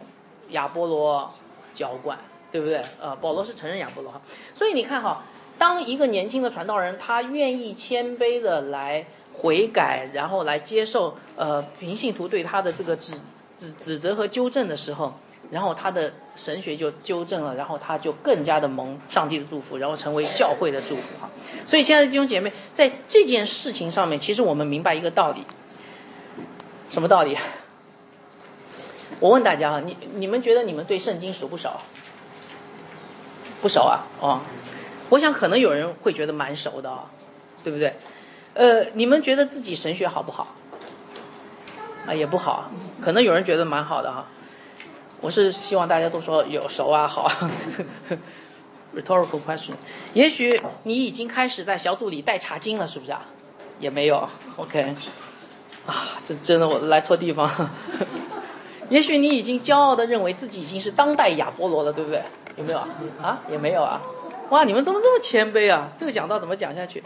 [0.50, 1.30] 亚波罗
[1.74, 2.18] 浇灌。”
[2.52, 2.82] 对不对？
[3.02, 4.22] 呃，保罗是承认亚波罗哈，
[4.56, 5.24] 所以你看哈，
[5.58, 13.14] 当一个年轻的传道人他愿意谦卑的来悔改，然后来接受呃平信徒对他的这个指
[13.58, 15.14] 指指责和纠正的时候，
[15.52, 21.30] 然后他的神学就纠正了，然后他就更加的蒙上帝的祝福，然后成为教会的祝福哈。
[21.66, 25.42] 所以，亲爱的弟兄姐妹，在这件事情上面，其实我们明白一个道理，
[26.90, 27.38] 什么道理？
[29.20, 31.72] 我问大家哈，你你们觉得你们对圣经熟不熟？
[33.62, 34.40] 不熟啊，哦，
[35.10, 37.06] 我想可能有人会觉得蛮熟的啊，
[37.64, 37.94] 对不对？
[38.54, 40.56] 呃，你们觉得自己神学好不好？
[42.08, 42.70] 啊，也不好，
[43.02, 44.26] 可能有人觉得蛮好的哈。
[45.20, 47.32] 我是希望大家都说有熟啊，好。
[48.96, 49.74] Rhetorical question，
[50.14, 53.26] 也许你已经开始在小组里带茶经了，是不是啊？
[53.80, 54.96] 也没有，OK。
[55.86, 57.70] 啊，这真的我来错地方。
[58.90, 62.22] 也许你已经骄傲的认为自己已经是当代亚波罗了，对不对？
[62.58, 62.90] 有没有啊？
[63.22, 64.02] 啊，也没有啊！
[64.50, 65.90] 哇，你们怎么这么谦卑啊？
[65.98, 67.04] 这个讲道怎么讲下去？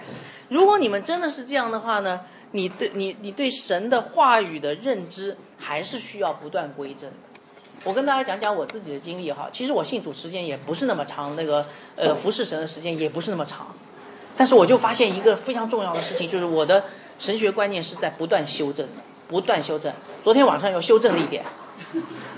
[0.50, 2.22] 如果你们真的是这样的话呢？
[2.54, 7.16] 你对你你对神的话语的认知还是需要不断归正的。
[7.86, 9.50] 我跟大家讲讲我自己的经历哈。
[9.54, 13.68] 其实我信主时间也不是那么长，那个呃服侍神的时间也不是那么长。
[14.36, 16.84] 但是我就发现一个非常重要的事情，就是我的
[17.20, 19.94] 神学观念是在不断修正的，不断修正。
[20.22, 21.46] 昨天晚上又修正了一点，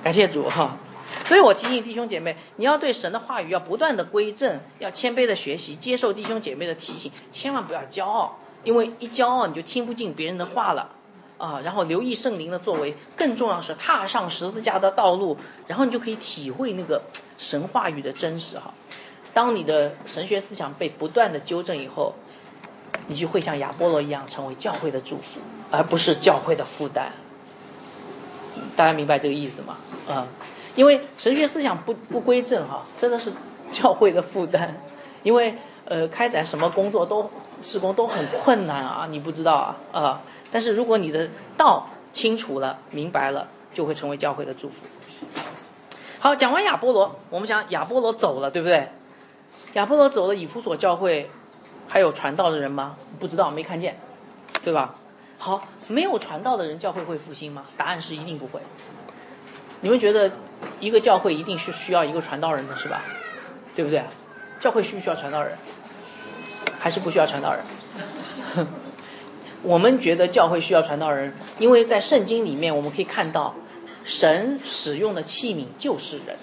[0.03, 0.77] 感谢主哈。
[1.25, 10.89] 所以我提醒弟兄姐妹，你要对神的话语要不断的归正，要谦卑的学习，接受弟兄姐妹的提醒，千万不要骄傲，因为一骄傲你就听不进别人的话了，
[11.37, 17.01] 啊，然后留意圣灵的作为，更重要是踏上十字架的道路，然后你就可以体会那个
[17.37, 18.73] 神话语的真实哈。
[19.33, 22.13] 当你的神学思想被不断的纠正以后，
[23.07, 25.39] 你就会像亚波罗一样成为教会的祝福，
[25.71, 27.11] 而不是教会的负担。
[28.75, 29.77] 大家明白这个意思吗？
[30.07, 30.27] 啊、
[30.75, 33.31] 因为神学思想不不归正哈，真的是
[33.71, 34.75] 教会的负担，
[35.21, 35.55] 因为
[35.85, 37.29] 呃开展什么工作都
[37.61, 40.21] 施工都很困难啊，你不知道啊啊、
[40.51, 44.75] 但是如果你的道清楚了、明白了，就会成为教会的祝福。
[46.19, 48.89] 好，讲完亚波罗，我们讲亚波罗走了，对不对？
[49.73, 51.29] 亚波罗走了，以弗所教会
[51.87, 52.95] 还有传道的人吗？
[53.19, 53.99] 不知道，没看见，
[54.63, 54.95] 对吧？
[55.37, 57.65] 好，没有传道的人，教会会复兴吗？
[57.75, 58.61] 答案是一定不会。
[59.81, 60.31] 你们觉得
[60.79, 63.01] 一个教会一定是需要一个传道人的是吧？
[63.75, 64.03] 对不对？
[64.59, 65.57] 教会需不需要传道人？
[66.79, 68.67] 还是不需要传道人？
[69.63, 73.55] 我们觉得教会需要传道人，因为在圣经里面我们可以看到，
[74.03, 76.35] 神使用的器皿就是人，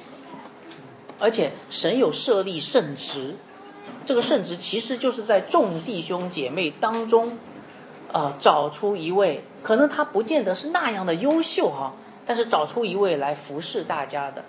[1.18, 3.36] 而且神有设立圣职，
[4.06, 7.38] 这个圣职其实就是在众弟兄姐妹当中，
[8.12, 11.92] 呃，找出一位，可能他不见得是那样的优秀哈，
[12.30, 14.44] 但是找出一位来服侍大家的，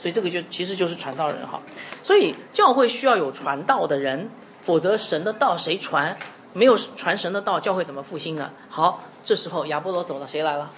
[0.00, 1.60] 所以这个就其实就是传道人哈。
[2.02, 4.30] 所以教会需要有传道的人，
[4.62, 6.16] 否则神的道谁传？
[6.54, 8.52] 没有传神的道，教会怎么复兴呢？
[8.70, 10.70] 好，这时候亚波罗走了，谁来了？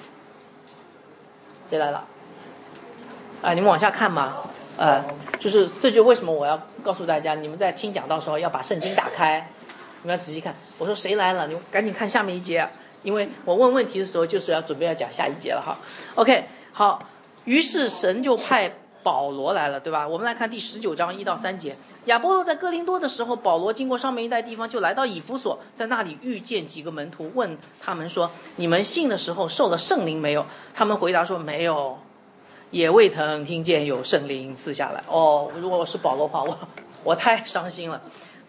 [1.70, 2.04] 谁来了？
[3.40, 4.42] 啊，你们往下看吧。
[4.76, 5.04] 呃，
[5.38, 9.48] 就是这就为什么我要告诉大家，你们在听讲到时候要把圣经打开，
[10.02, 10.56] 你们要仔细看。
[10.76, 12.68] 我说谁来了，你们赶紧看下面一节、
[13.02, 15.78] 因为我问问题的时候就是要准备要讲下一节了哈。
[16.14, 17.02] OK，好，
[17.44, 18.72] 于是神就派
[19.02, 20.06] 保罗来了，对吧？
[20.06, 21.76] 我们来看第十九章一到三节。
[22.04, 31.98] 亚波罗在哥林多的时候，保罗经过上面一带地方，就来到以弗所，在那里遇见几个门徒，问他们说：“你们信的时候受了圣灵没有？”他们回答说：“没有，
[32.70, 36.58] 也未曾听见有圣灵赐下来。”哦，如果我是保罗的话，我
[37.04, 38.00] 我太伤心了。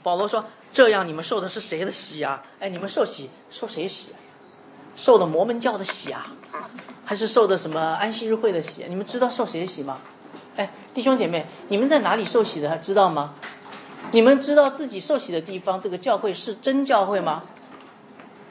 [0.04, 2.42] 保罗说：“这样你们受的是谁的洗啊？
[2.60, 4.14] 哎，你们受洗受谁洗？
[4.96, 6.28] 受的摩门教的洗啊，
[7.06, 8.86] 还是受的什么安息日会的洗？
[8.90, 9.98] 你们知道受谁洗吗？”
[10.56, 12.78] 哎，弟兄姐妹，你们在哪里受洗的？
[12.80, 13.34] 知道吗？
[14.12, 17.44] 你们知道自己受洗的地方，这个教会是真教会吗？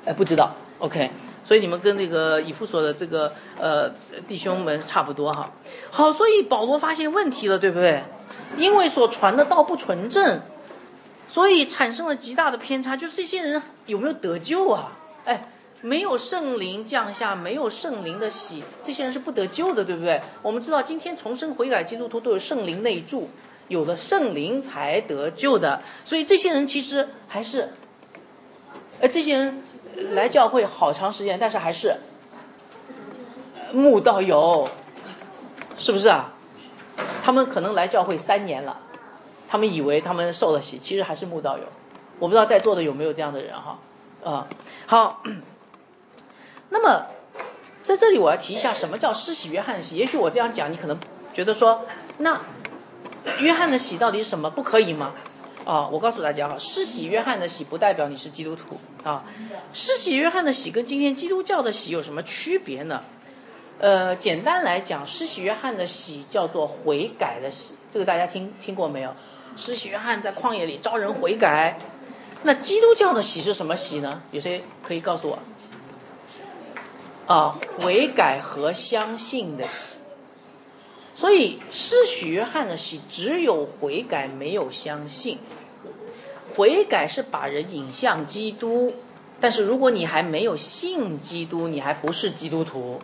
[0.06, 0.54] 哎，不知道。
[0.78, 1.10] OK，
[1.44, 3.90] 所以你们跟那个以弗所的这个呃
[4.26, 5.50] 弟兄们差不多哈。
[5.90, 8.02] 好，所以保罗发现问题了，对不对？
[8.56, 10.40] 因为所传的道不纯正，
[11.28, 12.96] 所以产生了极大的偏差。
[12.96, 14.92] 就是这些人有没有得救啊？
[15.26, 15.50] 哎。
[15.80, 20.20] 没有圣灵降下，没有圣灵的洗，这些人是不得救的，对不对？
[20.42, 23.30] 我们知道，今天重生悔改基督徒都有圣灵内住，
[23.68, 25.80] 有了圣灵才得救的。
[26.04, 27.68] 所以这些人其实还是，
[29.00, 29.62] 呃，这些人
[30.14, 31.96] 来教会好长时间，但是还是
[33.72, 34.68] 慕道友，
[35.76, 36.34] 是不是啊？
[37.22, 38.80] 他们可能来教会三年了，
[39.48, 41.64] 他们以为他们受了洗，其实还是慕道友。
[42.18, 43.78] 我不知道在座的有没有这样的人哈？
[44.24, 44.48] 啊、
[44.86, 45.22] 好。
[46.70, 47.06] 那么，
[47.82, 49.96] 在这里我要提一下，什么叫施洗约翰的洗？
[49.96, 50.98] 也许我这样讲，你可能
[51.32, 51.86] 觉得说，
[52.18, 52.40] 那
[53.40, 54.50] 约翰的洗到底是什么？
[54.50, 55.14] 不可以吗？
[55.64, 59.24] 啊，我告诉大家哈，施洗约翰的洗不代表你是基督徒啊。
[59.72, 63.02] 施洗约翰的洗跟今天基督教的洗有什么区别呢？
[63.78, 69.14] 呃，简单来讲，施洗约翰的洗叫做悔改的洗，这个大家听听过没有？
[69.56, 71.78] 施洗约翰在旷野里招人悔改。
[72.42, 74.22] 那基督教的洗是什么洗呢？
[74.30, 75.38] 有谁可以告诉我？
[77.28, 79.98] 啊，悔改和相信的洗，
[81.14, 85.38] 所以施洗约翰的洗只有悔改，没有相信。
[86.56, 88.94] 悔改是把人引向基督，
[89.40, 92.98] 但是如果你还没有信基督，你还不是基督徒，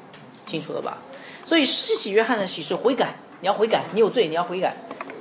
[0.46, 1.02] 清楚了吧？
[1.44, 4.74] 所以施洗约翰的洗是悔改，你要悔改，你有罪，你要悔改。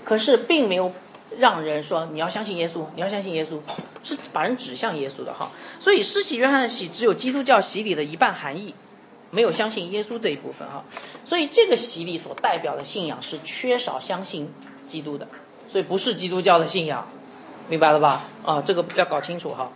[0.05, 0.93] 可是并没有
[1.37, 3.59] 让人说你要相信耶稣，你要相信耶稣，
[4.01, 5.51] 是把人指向耶稣的哈。
[5.81, 8.73] 所以施洗约翰的洗只有基督教洗礼的一半含义。
[9.33, 10.85] 没有相信耶稣这一部分哈，
[11.25, 14.47] 所以这个洗礼所代表的信仰是缺少相信
[14.87, 15.27] 基督的，
[15.69, 17.07] 所以不是基督教的信仰，
[17.67, 18.25] 明白了吧？
[18.45, 19.71] 啊，这个要搞清楚哈。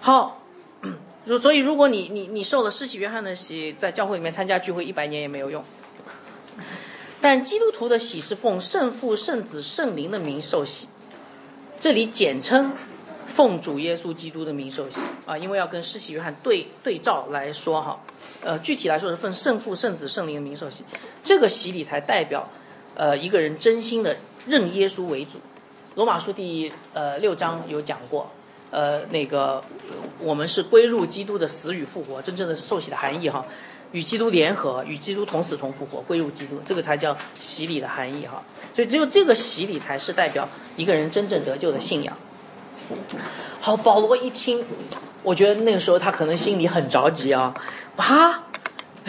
[0.00, 0.40] 好，
[1.42, 5.62] 所以如果你你你受了施洗约翰的洗，在教会里面参加聚会一百年也没有用。
[7.20, 10.88] 但基督徒的洗是奉圣父、圣子、圣灵的名受洗，
[11.78, 12.72] 这里简称。
[13.26, 18.00] 奉主耶稣基督的名受洗啊，因为要跟施洗约翰对对照来说哈，
[18.42, 20.84] 呃，具体来说是奉圣父、圣子、圣灵的名受洗，
[21.22, 22.48] 这个洗礼才代表，
[22.94, 24.16] 呃，一个人真心的
[24.46, 25.38] 认耶稣为主。
[25.94, 28.30] 罗马书第呃六章有讲过，
[28.70, 29.62] 呃，那个
[30.18, 33.44] 我们是归入基督的死与复活，真正的受洗的含义哈，
[33.92, 38.42] 与基督联合，与基督同死同复活，归入基督，这个才叫洗礼的含义哈。
[38.74, 42.16] 所以只有这个洗礼才是代表一个人真正得救的信仰。
[43.60, 44.64] 好，保罗一听，
[45.22, 47.54] 我觉得那个时候他可能心里很着急啊
[47.96, 48.44] 啊！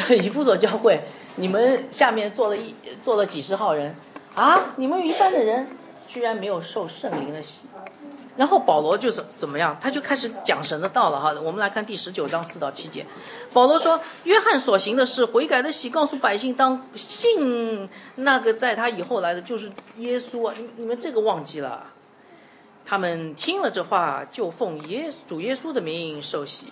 [0.10, 1.02] 以弗所教会
[1.36, 2.74] 你们下面坐了一
[3.04, 3.96] 坐了几十号人
[4.36, 5.68] 啊，你们有一半的人
[6.08, 7.68] 居然没有受圣灵的洗。
[8.36, 11.34] 然后保罗就是怎么样，他就开始讲神的道了哈。
[11.42, 13.04] 我们来看第十九章四到七节，
[13.52, 20.54] 保罗说：“约翰所行的是悔改的喜，告诉百姓当信那个在他以后来的就是耶稣啊！
[20.56, 21.84] 你你们这个忘记了？
[22.90, 26.72] 他们听了这话，就奉耶主耶稣的名受洗。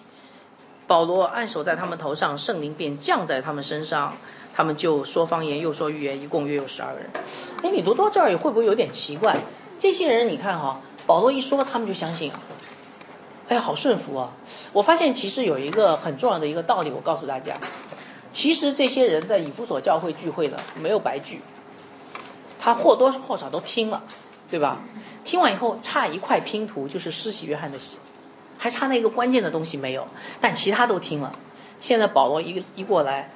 [0.87, 4.15] 保罗按手在他们头上，圣灵便降在他们身上，
[4.53, 7.09] 他们就说方言，又说预言，一共约有十二个人。
[7.63, 9.37] 哎，你读到这儿会不会有点奇怪？
[9.77, 12.39] 这些人你看哈。”保罗一说，他们就相信啊！
[13.47, 14.31] 哎呀，好顺服啊！
[14.73, 17.57] 我发现其实有一个很重要的一个道理，我告诉大家，
[18.33, 21.41] 其实这些人在以弗所教会聚会的没有白聚，
[22.59, 24.01] 他或多或少都听了，
[24.49, 24.79] 对吧？
[25.23, 27.97] 听完以后差一块拼图，就是施洗约翰的洗，
[28.57, 30.07] 还差那个关键的东西没有，
[30.39, 31.33] 但其他都听了。
[31.81, 33.31] 现在保罗一一过来，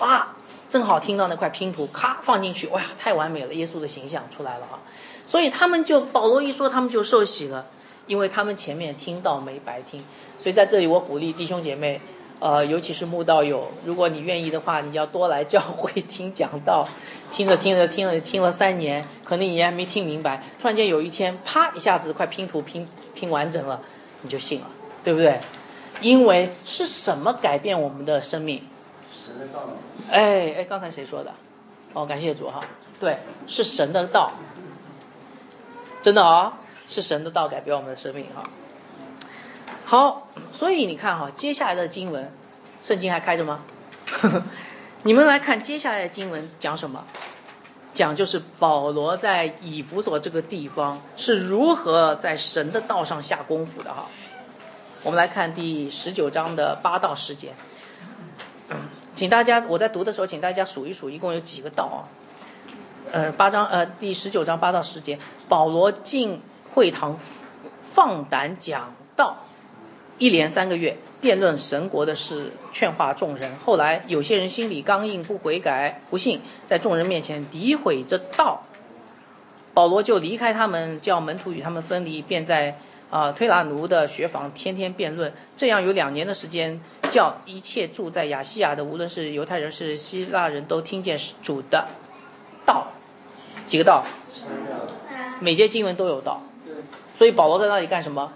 [0.00, 0.36] 啊，
[0.68, 4.78] 正好听到那块拼图，咔放进去，哇，太完美了，耶稣的形象出来了啊！
[5.26, 7.66] 所以他们就保罗一说，他们就受洗了，
[8.06, 10.00] 因为他们前面听到没白听。
[10.40, 12.00] 所以在这里，我鼓励弟兄姐妹，
[12.40, 16.86] 呃，尤其是慕道友，如果你愿意的话，你要多来教会听讲道。
[17.30, 23.80] 听着听着听了听了三年，可能你还没听明白，突然间有一天，啪一下子，快拼图拼拼完整了，
[24.22, 24.66] 你就信了，
[25.04, 25.38] 对不对？
[26.00, 28.60] 因为是什么改变我们的生命？
[29.12, 29.60] 神的道。
[30.10, 31.32] 哎哎，刚才谁说的？
[31.92, 32.62] 哦，感谢主哈。
[32.98, 33.16] 对，
[33.46, 34.32] 是神的道。
[36.02, 38.42] 真的啊，是神的道改变我们的生命哈。
[39.90, 42.30] 好，所以你看哈，接下来的经文，
[42.80, 43.64] 圣经还开着吗？
[45.02, 47.04] 你们来看接下来的经文讲什么？
[47.92, 54.06] 讲就是保罗在以弗所这个地方是如何在神的道上下功夫的哈。
[55.02, 57.52] 我们来看第十九章的八到十节，
[59.16, 62.06] 请大家我在读的时候，请大家数一数，一共有几个道啊？
[63.10, 65.18] 呃，八章呃，第十九章八到十节，
[65.48, 66.40] 保罗进
[66.74, 67.18] 会堂
[67.86, 69.38] 放胆讲道，
[70.20, 73.56] 一连三个月辩论神国的事，劝化众人。
[73.64, 78.62] 后来有些人心里刚硬，不悔改，不信，在众人面前诋毁这道，
[79.72, 82.76] 保罗就离开他们，叫门徒与他们分离，便在
[83.08, 85.32] 啊推拉奴的学房天天辩论。
[85.56, 86.78] 这样有两年的时间，
[87.10, 91.88] 叫一切住在亚细亚的，无论是犹太人是希腊人都听见主的
[92.66, 92.88] 道。
[93.66, 94.04] 几个道？
[95.40, 96.42] 每节经文都有道。
[97.16, 98.32] 所以保罗在那里干什么？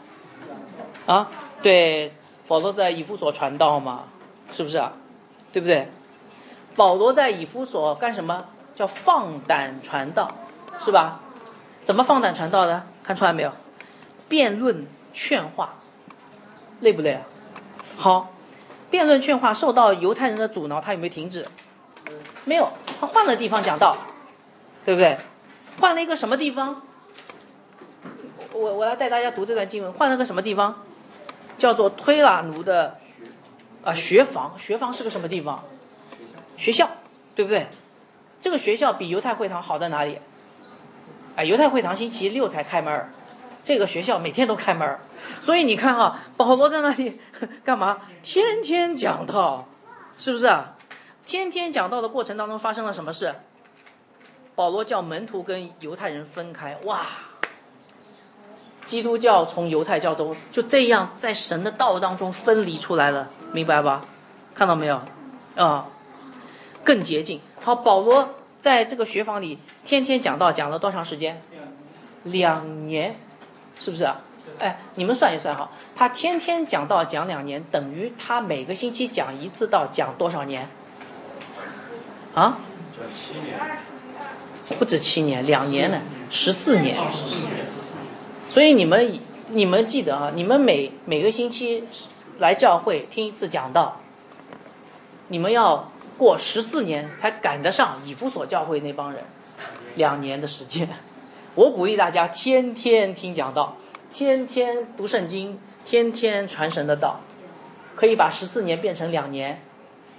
[1.07, 1.31] 啊，
[1.65, 2.13] 对，
[2.47, 4.05] 保罗在以弗所传道嘛，
[4.53, 4.93] 是不是啊？
[5.51, 5.89] 对不对？
[6.77, 8.45] 保罗在以弗所干什么？
[8.75, 10.31] 叫放胆传道，
[10.79, 11.23] 是吧？
[11.83, 12.85] 怎么放胆传道的？
[13.03, 13.51] 看出来没有？
[14.29, 15.77] 辩论劝化，
[16.81, 17.23] 累不累啊？
[17.97, 18.31] 好，
[18.91, 21.47] 辩论劝化受到犹太人的阻挠，他有没有停止？
[22.45, 22.69] 没有，
[23.01, 23.97] 他换了地方讲道。
[24.85, 25.17] 对不对？
[25.81, 26.83] 换了一个什么地方？
[28.53, 29.91] 我我来带大家读这段经文。
[29.95, 30.84] 换了个什么地方？
[31.59, 32.99] 叫做推拉奴的
[33.83, 34.59] 啊学房。
[34.59, 35.65] 学房是个什么地方？
[36.57, 36.89] 学校，
[37.35, 37.67] 对不对？
[38.41, 40.19] 这个学校比犹太会堂好在哪里？
[41.37, 43.09] 哎，犹太会堂星期六才开门
[43.65, 44.99] 这个学校每天都开门
[45.43, 47.19] 所以你看哈，保罗在那里
[47.65, 48.03] 干嘛？
[48.23, 49.67] 天天讲道，
[50.19, 50.77] 是不是啊？
[51.25, 53.35] 天天讲道的过程当中发生了什么事？
[54.55, 57.07] 保罗叫门徒跟犹太人分开，哇！
[58.87, 64.05] 基督教从犹太教中就这样在神的道当中分离出来了，明白吧？
[64.55, 65.01] 看到没有？
[65.57, 65.87] 啊，
[66.85, 67.41] 更洁净。
[67.61, 68.29] 好，保罗
[68.61, 71.41] 在这个学房里天天讲道，讲了多长时间？
[72.25, 73.17] 两年，
[73.81, 74.21] 是不是啊？
[74.59, 80.69] 哎，你们算一算哈，他天天讲道讲两年，等于他每个星期讲一次道，讲多少年？
[82.35, 82.59] 啊？
[82.97, 83.59] 讲七年。
[84.79, 86.97] 不止七年，两年呢，十四年。
[88.55, 91.83] 所以你们你们记得啊，你们每每个星期
[92.39, 94.01] 来教会听一次讲道，
[95.27, 99.25] 你们要过十四年才赶得上以弗所教会那帮人，
[99.97, 100.89] 两年的时间。
[101.57, 103.77] 我鼓励大家天天听讲道，
[104.09, 107.19] 天天读圣经，天天传神的道，
[107.97, 109.61] 可以把十四年变成两年。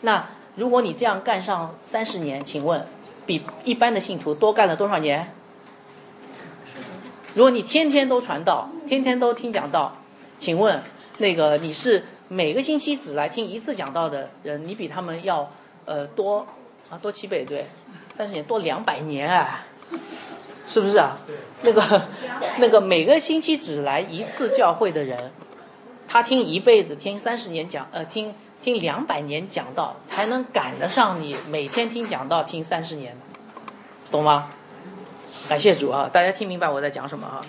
[0.02, 2.86] 那如果你这样干上三十年，请问？
[3.26, 5.34] 比一般的信徒多干了多少年？
[7.36, 9.96] 如果你天天都传道，天天都听讲道，
[10.40, 10.82] 请问
[11.20, 15.52] 那个你是每个星期只来听一次讲道的人，你比他们要
[15.86, 16.48] 呃多
[16.90, 17.66] 啊多七倍对，
[18.14, 19.66] 三十年多两百年啊，
[20.68, 21.18] 是不是啊？
[21.62, 22.02] 那个
[22.58, 25.32] 那个每个星期只来一次教会的人，
[26.08, 28.34] 他听一辈子听三十年讲呃听。
[28.62, 33.16] 听两百年讲道，才能赶得上你每天听讲道听三十年，
[34.10, 34.50] 懂吗？
[35.48, 36.10] 感谢主啊！
[36.12, 37.46] 大家听明白我在讲什么啊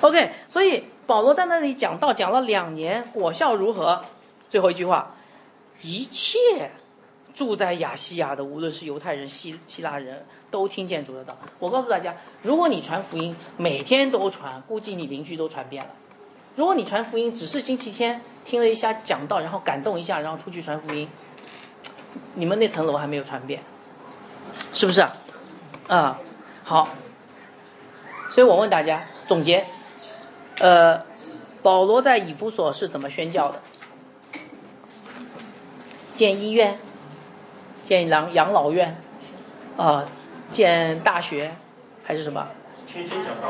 [0.00, 4.02] ？OK，所以保罗在那里讲道讲了两年，果效如何？
[4.48, 5.14] 最后一句话，
[5.82, 6.70] 一切
[7.34, 11.36] 住在亚细亚的，无论是犹太人、希希腊人都听见主的道。
[11.58, 15.90] 我告诉大家，如果你传福音每天都传，估计你邻居都传遍了。
[16.56, 21.06] 如果你传福音只是星期天听了一下讲道，然后感动一下，然后出去传福音，
[22.34, 23.62] 你们那层楼还没有传遍，
[24.72, 25.12] 是不是啊？
[25.86, 26.18] 啊，
[26.70, 26.86] 好。
[28.30, 29.66] 所以我问大家总结，
[30.60, 31.04] 呃，
[31.62, 33.60] 保罗在以弗所是怎么宣教的？
[36.14, 36.78] 建医院，
[37.84, 39.02] 建养养老院，
[39.76, 40.06] 啊，
[40.52, 41.50] 建大学，
[42.04, 42.46] 还是什么？
[42.86, 43.48] 天天讲道，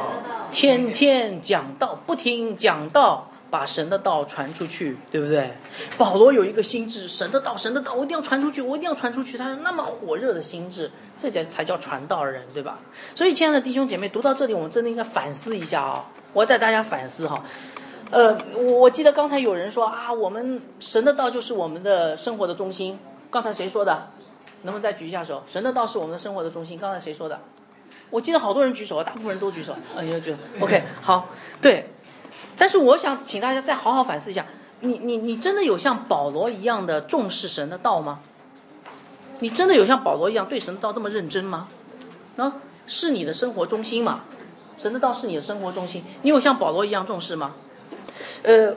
[0.51, 5.53] 天天讲道，不听讲道，把神的道传出去，对不对？
[5.99, 9.37] 保罗有一个心智，神的道，神的道，我一定要传出去，我一定要传出去。
[9.37, 12.79] 他是那么火热的心智，这才才叫传道人，对吧？
[13.15, 16.07] 所以，亲爱的弟兄姐妹，读到这里，我们真的应该反思一下啊！
[16.33, 17.45] 我带大家反思哈。
[18.11, 22.99] 呃，我我记得刚才有人说啊，我们神的道就是我们的生活的中心。
[23.31, 24.09] 刚才谁说的？
[24.63, 25.43] 能不能再举一下手？
[25.49, 26.79] 神的道是我们的生活的中心。
[26.79, 27.41] 刚才谁说的？
[28.11, 29.75] 我记得好多人举手啊，大部分人都举手。
[30.01, 31.29] 你要举 OK，好，
[31.63, 31.87] 对。
[32.57, 34.47] 但是我想请大家再好好反思一下，
[34.81, 38.21] 你你你真的有像保罗一样的重视神的道吗？
[39.39, 41.69] 你真的有像保罗一样对神的道这么认真吗？
[42.37, 42.53] 那
[42.87, 44.21] 是你的生活中心吗？
[44.77, 47.53] 神的道是你的生活中心，你有像保罗一样重视吗？
[48.43, 48.75] 呃，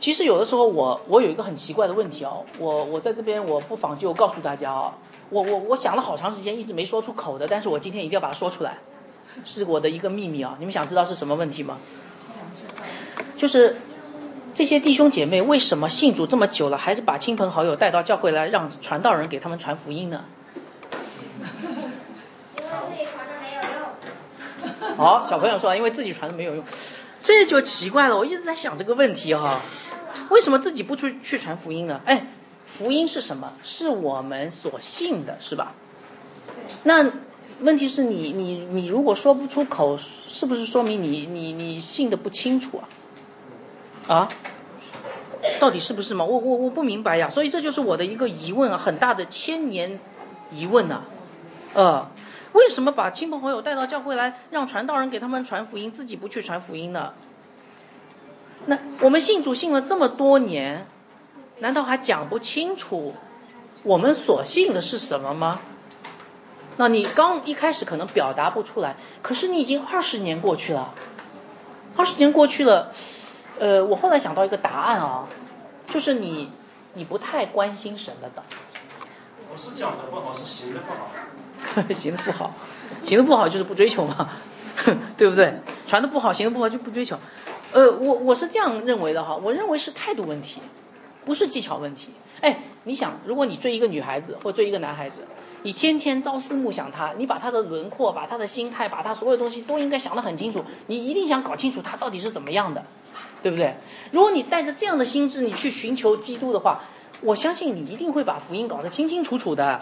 [0.00, 4.96] 其实有的时候我我有一个很奇怪的问题哦，我我在这边我不妨就告诉大家啊，
[5.30, 8.78] 我我我想了好长时间一直没说出口的，但是我今天一定要把它说出来，
[9.44, 11.78] 是我的一个秘密啊，你们想知道是什么问题吗？
[13.38, 13.76] 就是
[14.52, 20.24] 这些弟兄姐妹为什么信主这么久了，还是把亲朋好友带到教会来，让传道人给他们传福音呢？
[22.56, 23.62] 因为自己传的没有
[24.90, 24.96] 用。
[24.96, 26.64] 好，小朋友说，因为自己传的没有用，
[27.22, 28.16] 这就奇怪了。
[28.16, 29.60] 我一直在想这个问题哈、
[30.30, 32.00] 为什么自己不出去传福音呢？
[32.04, 32.26] 哎，
[32.66, 33.52] 福音是什么？
[33.62, 35.72] 是我们所信的，是吧？
[36.82, 37.08] 那
[37.60, 42.88] 问题是你你你如果说不出口，是不是说明你你你信的不清楚啊？
[44.08, 44.28] 啊？
[45.60, 46.24] 到底是不是嘛？
[46.24, 50.00] 我我我不明白呀，所以这就是我的一个疑问啊，很大的千年
[50.50, 51.02] 疑问呐、
[51.74, 52.08] 呃，
[52.52, 57.12] 为什么把亲朋好友带到教会来，让传道人给他们传福音，自己不去传福音呢？
[58.66, 60.86] 那我们信主信了这么多年，
[61.60, 63.14] 难道还讲不清楚
[63.84, 65.60] 我们所信的是什么吗？
[66.76, 70.94] 那你刚一开始可能表达不出来，可是你已经二十年过去了，
[71.96, 72.92] 二十年过去了，
[73.58, 75.26] 呃，我后来想到一个答案啊，
[75.86, 76.50] 就是你
[76.94, 78.30] 你不太关心神的。
[79.52, 81.94] 我是讲的不好，是行的不好。
[81.94, 82.52] 行的不好，
[83.04, 84.30] 行的不好就是不追求嘛，
[85.16, 85.54] 对不对？
[85.86, 87.16] 传的不好，行的不好就不追求。
[87.72, 90.60] 呃，我我是这样认为的哈，我认为是态度问题，
[91.24, 92.10] 不是技巧问题。
[92.40, 95.16] 哎，你想，如果你追一个女孩子或追一个男孩子，
[95.62, 102.84] 你天天朝思暮想他，你把他的轮廓、把他的心态、把他所有东西都应该想得很清楚，你一定想搞清楚他到底是怎么样的，
[103.42, 103.74] 对不对？
[104.10, 106.82] 如果你带着这样的心智，你去寻求基督的话，
[107.22, 109.80] 我相信你一定会把福音搞得清清楚楚的。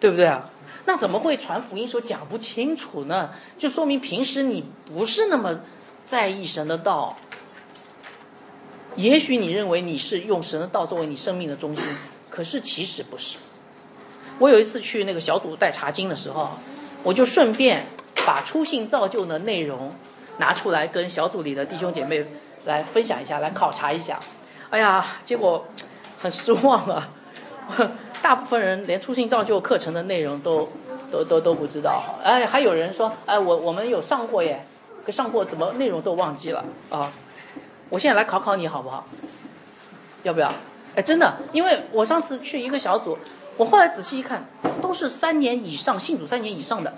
[0.00, 0.50] 对不对啊？
[0.84, 3.30] 那怎么会传福音说讲不清楚呢？
[3.56, 5.60] 就说明平时你不是那么
[6.04, 7.16] 在意神的道。
[8.96, 11.84] 也许你认为你是用神的道作为你生命的中心，
[12.28, 13.38] 可是其实不是。
[14.40, 16.50] 我有一次去那个小组带查经的时候，
[17.04, 17.86] 我就顺便
[18.26, 19.94] 把初信造就的内容
[20.38, 22.24] 拿出来跟小组里的弟兄姐妹
[22.64, 24.18] 来分享一下，来考察一下。
[24.70, 25.66] 哎呀，结果
[26.18, 27.08] 很失望啊！
[28.22, 30.68] 大部分人连初心造就课程的内容都
[31.10, 32.02] 都都都不知道。
[32.22, 34.64] 哎，还有人说，哎，我我们有上过耶，
[35.04, 37.12] 可上过怎么内容都忘记了啊？
[37.90, 39.04] 我现在来考考你好不好？
[40.22, 40.52] 要不要？
[40.94, 43.18] 哎，真的，因为我上次去一个小组，
[43.56, 44.44] 我后来仔细一看，
[44.80, 46.94] 都是三年以上信主三年以上的，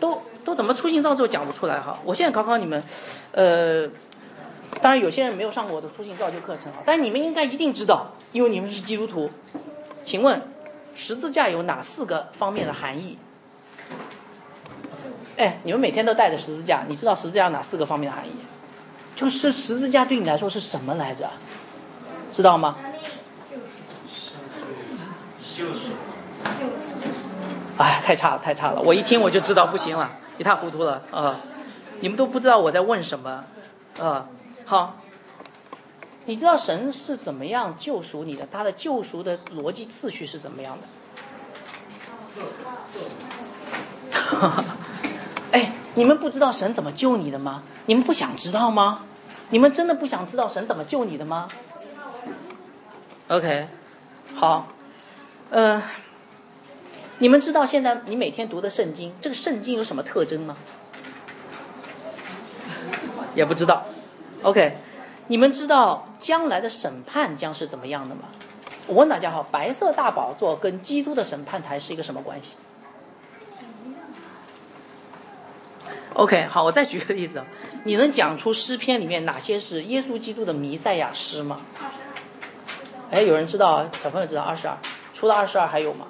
[0.00, 1.98] 都都怎么出信造就讲不出来哈？
[2.04, 2.82] 我现在考考你们，
[3.32, 3.86] 呃，
[4.80, 9.30] 当然有些人没有上过我的出信造就课程啊，但你们应该一定知道，因为你们是基督徒。
[10.04, 10.42] 请问，
[10.96, 13.18] 十字架有哪四个方面的含义？
[15.36, 18.32] 哎，你们每天都带着十字架，你知道十字架有哪四个方面的含义？
[19.14, 21.28] 就是十字架对你来说是什么来着？
[22.32, 22.76] 知道吗？
[25.54, 25.90] 就是
[27.80, 28.82] 哎，太差了，太差了！
[28.82, 31.40] 我一听我就知道不行了，一塌糊涂了啊、
[32.00, 33.42] 你们都不知道我在问什么
[33.98, 34.26] 啊、
[34.66, 34.96] 好，
[36.26, 38.46] 你知道神是怎么样救赎你的？
[38.52, 40.86] 他的救赎的逻辑次序是怎么样的？
[45.52, 47.62] 哎，你们不知道神怎么救你的吗？
[47.86, 49.04] 你们不想知道吗？
[49.48, 51.48] 你们真的不想知道神怎么救你的吗
[53.28, 53.68] ？OK，
[54.34, 54.68] 好，
[55.50, 55.82] 呃，
[57.20, 60.56] 你们知道现在你每天读的圣经，这个圣经有什么特征吗？
[63.34, 63.84] 也不知道。
[64.42, 64.78] OK，
[65.26, 68.22] 你们知道将来的审判将是怎么样的吗？
[68.86, 72.56] 我问大家哈，白色大宝座跟基督的审判台是一个什么关系
[76.14, 77.44] ？OK，好，我再举个例子，
[77.84, 81.60] 你能讲出诗篇里面哪些是耶稣基督的弥赛亚诗吗？
[83.10, 83.90] 哎，有人知道啊？
[84.02, 84.78] 小朋友知道二十二，
[85.12, 86.06] 除了二十二还有吗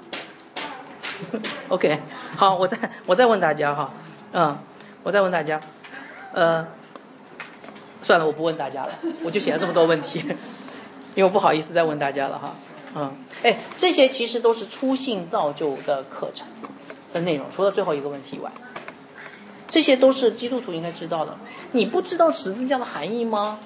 [1.68, 2.00] OK，
[2.36, 3.92] 好，我再我再问大家哈，
[4.32, 4.58] 嗯，
[5.02, 5.60] 我再问大家，
[6.32, 6.66] 呃，
[8.02, 8.92] 算了，我不问大家了，
[9.24, 10.20] 我就写了这么多问题，
[11.14, 12.56] 因为我不好意思再问大家了哈。
[12.94, 13.12] 嗯，
[13.42, 16.46] 哎，这些其实都是初信造就的课程
[17.12, 18.50] 的内容，除了最后一个问题以外，
[19.68, 21.36] 这些都是基督徒应该知道的。
[21.72, 23.60] 你不知道十字架的含义吗？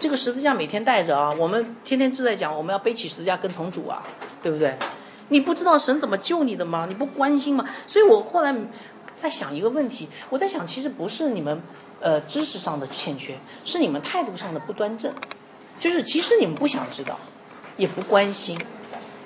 [0.00, 4.02] 这个十字架每天带着啊，我们天天就在讲，我们要背起十字架跟从主啊，
[4.42, 4.74] 对不对？
[5.28, 6.86] 你不知道神怎么救你的吗？
[6.88, 7.66] 你不关心吗？
[7.86, 8.54] 所以我后来
[9.20, 11.62] 在想一个问题，我在想，其实不是你们
[12.00, 15.12] 呃知识上的欠缺，是你们态度上的不端正，
[15.80, 17.18] 就是其实你们不想知道。
[17.76, 18.56] 也不关心，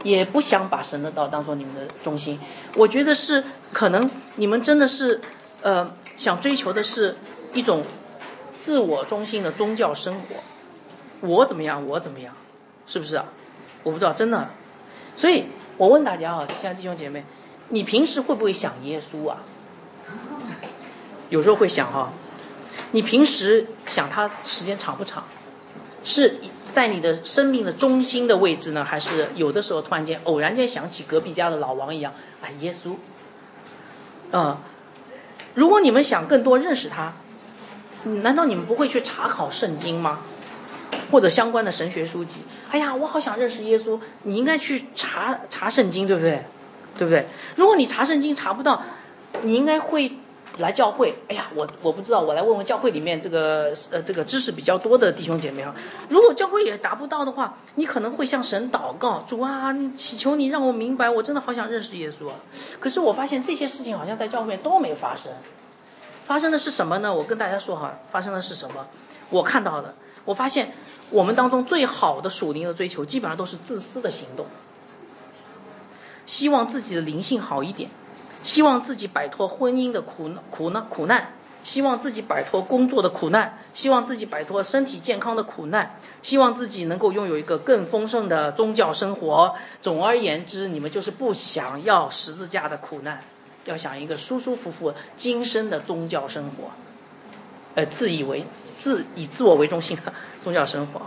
[0.03, 2.41] 也不想把神的道当做你们的中心。
[2.77, 3.45] 我觉得是
[3.75, 5.21] 可能你们真的是，
[5.61, 7.15] 呃，想追求的是
[7.53, 7.83] 一种
[8.63, 10.37] 自我中心的宗教生活。
[11.21, 12.35] 我怎么样，我怎么样，
[12.87, 13.27] 是不是啊？
[13.83, 14.49] 我不知道，真的。
[15.15, 15.45] 所以
[15.79, 17.25] 我问大家啊，亲爱的弟兄姐妹，
[17.71, 19.39] 你平时会不会想耶稣啊？
[21.31, 22.13] 有时候会想哈。
[22.91, 25.25] 你平时想他时间长不长？
[26.05, 26.37] 是。
[26.75, 32.13] 在你的生命的中心的位置呢，还是有的时候突然间偶然间想起隔壁家的老王一样
[32.43, 32.45] 啊？
[32.61, 32.95] 耶稣，
[34.33, 34.59] 嗯，
[35.55, 37.15] 如果你们想更多认识他，
[38.23, 40.21] 难道你们不会去查考圣经吗？
[41.11, 42.41] 或者相关的神学书籍？
[42.71, 46.45] 哎呀，我好想认识耶稣，你应该去查查圣经，对不对？
[46.97, 47.27] 对不对？
[47.57, 48.83] 如果你查圣经查不到，
[49.43, 50.13] 你应该会。
[50.57, 55.73] 来教会，哎呀，我我不知道，我来问问教会里面这个呃这个知识比较多的弟兄姐妹啊。
[56.09, 62.35] 如果教会也达不到的话，你可能会向神祷告，主啊，你祈求你让我明白，我真的好想认识耶稣啊。
[62.81, 65.31] 可是我发现这些事情好像在教会都没发生，
[66.27, 67.15] 发生的是什么呢？
[67.15, 68.85] 我跟大家说哈，发生的是什么？
[69.31, 69.95] 我看到的，
[70.25, 70.73] 我发现
[71.11, 74.47] 我们当中最好的属灵的追求，基本上都是自私的行动，
[76.27, 77.91] 希望自己的灵性好一点。
[78.45, 81.33] 希望自己摆脱婚姻的苦苦难苦难，
[81.65, 89.57] 希望自己摆脱工作的苦难，希望自己摆脱身体健康的苦难，希望自己能够拥有一个更丰盛的宗教生活。
[89.83, 93.25] 总而言之，你们就是不想要十字架的苦难，
[93.65, 96.71] 要想一个舒舒服服、今生的宗教生活，
[97.79, 98.45] 呃，自以为
[98.77, 100.13] 自以自我为中心的
[100.43, 101.01] 宗教生活。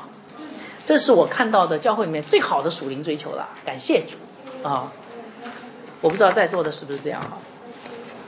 [0.85, 3.49] 这是我看到的教会里面最好的属灵追求了。
[3.65, 4.15] 感谢主
[4.65, 4.89] 啊！
[5.99, 7.37] 我不知道在座的是不是这样哈，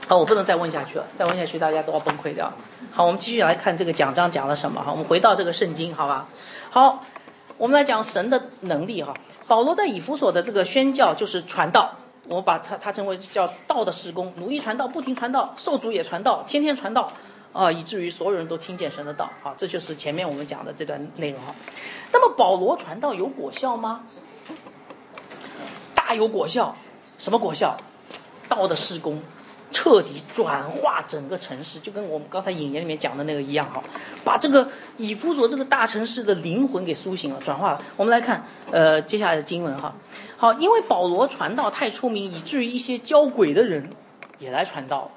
[0.08, 2.52] 好，我不能再问下去了，再问下去大家都要崩溃掉。
[2.92, 6.28] 好，我们继续来看这个讲章讲了什么哈，我们回到这个圣经，好吧？
[6.70, 7.02] 好，
[7.56, 9.14] 我们来讲神的能力哈。
[9.46, 11.96] 保罗在以弗所的这个宣教就是传道，
[12.28, 17.12] 我把他他称为叫道的施工，努力传道，不停传道，受主也传道，天天传道
[17.54, 19.30] 啊，以至于所有人都听见神的道。
[19.42, 21.54] 好，这就是前面我们讲的这段内容哈。
[22.12, 24.02] 那么保罗传道有果效吗？
[25.94, 26.76] 大有果效。
[27.16, 27.76] 什么果效？
[28.48, 29.22] 道的施工，
[29.72, 33.82] 彻底转化整个城市，就跟我们刚才引言里面讲的那个一样哈，
[34.24, 37.82] 把这个以弗所这个大城市的灵魂给苏醒了，转化了。
[37.96, 39.94] 我们来看，呃，接下来的经文哈。
[40.36, 43.88] 好，因为保罗传道太出名，以至于一些教鬼的人
[44.38, 45.10] 也来传道。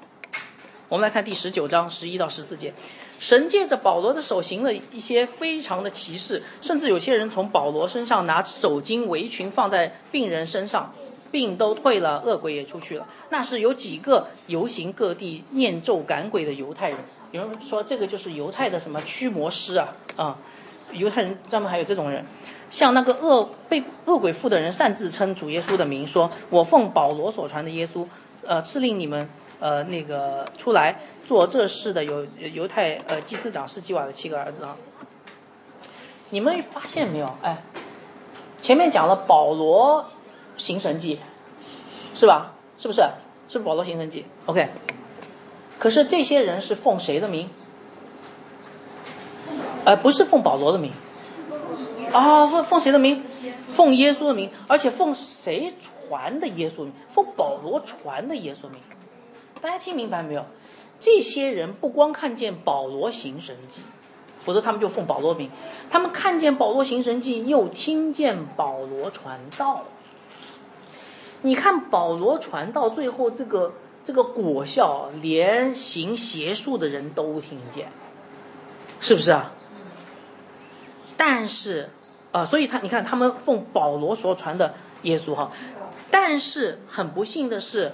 [0.88, 2.72] 我们来看第十九章十一到十四节，
[3.20, 10.94] 神借着保罗的手行了一些非常的奇事，甚至有些人从保罗身上拿手巾围裙放在病人身上。
[11.30, 13.06] 病都退了，恶鬼也出去了。
[13.28, 16.98] 那是有几个游行各地念咒赶鬼的犹太人。
[17.32, 20.38] 有人说这个就是犹太的什么驱魔师啊啊！
[20.92, 22.24] 犹太人专门还有这种人，
[22.70, 28.06] 像那个恶被恶鬼附的人擅自称主耶稣的名，说我奉保罗所传的耶稣，
[28.46, 29.28] 呃，是令你们
[29.60, 34.76] 呃那个出来做这事的有犹太呃祭司长是基瓦的七个儿子啊。
[36.30, 37.34] 你们发现没有？
[37.42, 37.62] 哎，
[38.60, 40.04] 前面讲了保罗。
[40.60, 41.20] 行神迹，
[42.16, 42.54] 是吧？
[42.78, 43.00] 是不是？
[43.48, 44.68] 是保罗行神迹？OK。
[45.78, 47.48] 可是这些人是奉谁的名？
[49.84, 50.90] 呃，不是奉保罗的名，
[52.12, 53.22] 啊，奉奉谁的名？
[53.72, 56.92] 奉耶稣的名，而且奉谁传的耶稣名？
[57.08, 58.80] 奉保罗传的耶稣名。
[59.60, 60.44] 大家听明白没有？
[61.00, 63.82] 这些人不光看见保罗行神迹，
[64.40, 65.48] 否则他们就奉保罗名。
[65.90, 69.84] 他们看见保罗行神迹，又听见保罗传道。
[71.42, 73.72] 你看保罗传道，最后这个
[74.04, 77.92] 这个果效，连行邪术的人都听见，
[79.00, 79.52] 是不是啊？
[81.16, 81.90] 但是，
[82.32, 85.52] 啊，所以他你看，他们奉保罗所传的耶稣哈，
[86.10, 87.92] 但是很不幸的是，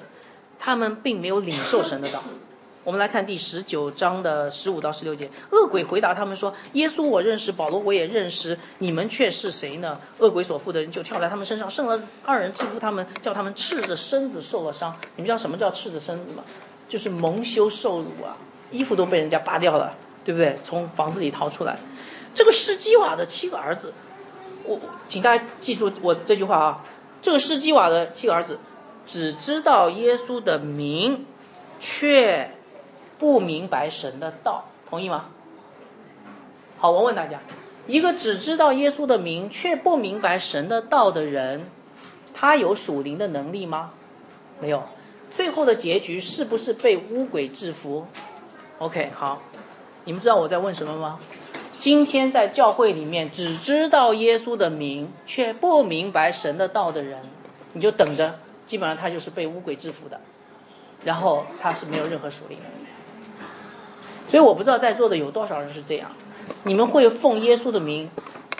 [0.65, 2.23] 他们并没有领受神的道。
[2.85, 14.97] 我们来看第十九章的十五到十六节，恶鬼回答他们说：“耶稣我认识，保罗我也认识，你们却是谁呢？”恶鬼所附的人就跳在他们身上，剩了二人制服他们，叫他们赤着身子受了伤。
[15.17, 16.43] 你们知道什么叫赤着身子吗？
[16.89, 18.35] 就是蒙羞受辱啊，
[18.71, 19.95] 衣服都被人家扒掉了，
[20.25, 20.55] 对不对？
[20.65, 21.79] 从房子里逃出来。
[22.35, 23.93] 这个施基瓦的七个儿子，
[24.65, 26.85] 我请大家记住我这句话啊，
[27.21, 28.59] 这个施基瓦的七个儿子
[29.07, 31.27] 只知道耶稣的名，
[31.81, 32.51] 却。
[33.17, 35.27] 不明白神的道，同意吗？
[36.79, 37.41] 好，我问大家，
[37.87, 41.63] 一个只知道耶稣的名却不明白神的道的人，
[42.35, 43.93] 他有属灵的能力吗？
[44.61, 44.83] 没有。
[45.37, 48.09] 最后的结局是不是被巫鬼制服
[48.79, 49.41] ？OK，好，
[50.05, 51.21] 你们知道我在问什么吗？
[51.79, 57.23] 今天在教会里面只知道耶稣的名却不明白神的道的人，
[57.73, 60.21] 你就等着，基本上他就是被巫鬼制服的，
[61.05, 62.65] 然后他是没有任何属灵的。
[64.31, 66.11] 所以我不知道在座的有多少人是这样，
[66.65, 68.11] 你们会奉耶稣的名，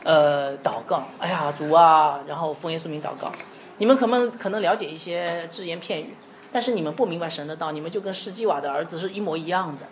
[0.05, 3.33] 呃，祷告，哎呀，主啊，然后奉耶稣名祷告。
[3.79, 6.15] 你们可能可能了解一些只言片语，
[6.53, 9.87] 但是你们不明白神的道，你们就跟施基瓦的儿子是一模一样的，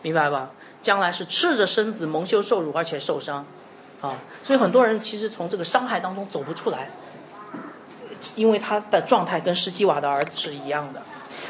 [0.00, 0.50] 明白吧？
[0.82, 3.44] 将来是赤着身子蒙羞受辱，而且受伤，
[4.00, 6.88] 啊，所以很多人其实从这个伤害当中走不出来，
[8.36, 11.02] 因为他的状态跟施基瓦的儿子是一样的。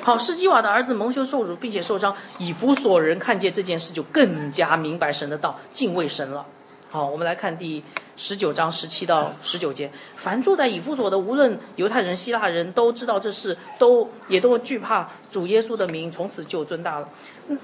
[0.03, 2.14] 好，施基瓦的儿子蒙羞受辱，并且受伤。
[2.39, 6.45] 以弗所人看见这件事，就更加明白神的道，敬畏神了。
[6.91, 7.85] 好，我们来看第
[8.16, 9.91] 十九章十七到十九节。
[10.16, 17.09] 凡住在以弗所的，无论犹太人、希腊人，都知道这事，都也都惧怕主耶稣的名，从此就尊大了。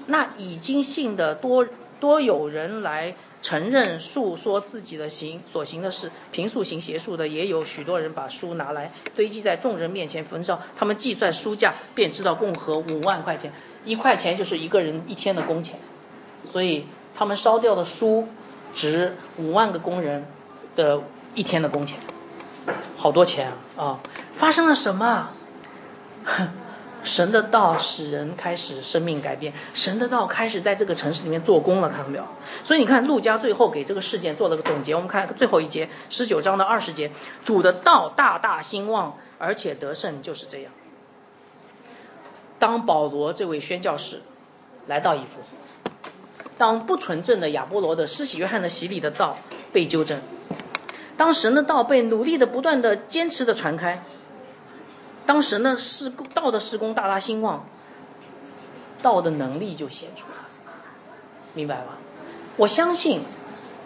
[0.07, 1.65] 那已经信的多
[1.99, 3.15] 多有人来。
[3.41, 13.53] 承认述说自己的行所行的事，平素行邪术的也有许多人把书拿来堆积在众人面前焚烧，他们计算书价，便知道共合五万块钱，
[13.85, 15.79] 一块钱就是一个人一天的工钱，
[16.51, 16.85] 所以
[17.15, 18.27] 他们烧掉的书
[18.75, 20.25] 值五万个工人
[20.75, 21.01] 的
[21.33, 21.97] 一天的工钱，
[22.97, 23.83] 好多钱啊！
[23.83, 23.99] 啊，
[24.31, 25.29] 发生了什么？
[27.03, 32.25] 神的道使人开始生命改变，神的道开始在这个城市里面做工了，看到没有？
[32.65, 34.93] 所以你看，陆家最后给这个事件做了个总结。
[34.93, 37.11] 我们看最后一节，十九章的二十节，
[37.45, 40.71] 主的道大大兴旺，而且得胜，就是这样。
[42.59, 44.21] 当保罗这位宣教士
[44.85, 45.93] 来到以弗所，
[46.57, 49.37] 当不纯正的亚波罗的施洗约翰的洗礼的道
[49.71, 50.19] 被纠正，
[51.15, 54.03] 当神的道被努力的、不断的、坚持的传开。
[55.29, 57.63] 当时呢，施道的施工大大兴旺，
[59.03, 60.37] 道的能力就显出来，
[61.53, 61.99] 明白吧？
[62.57, 63.21] 我相信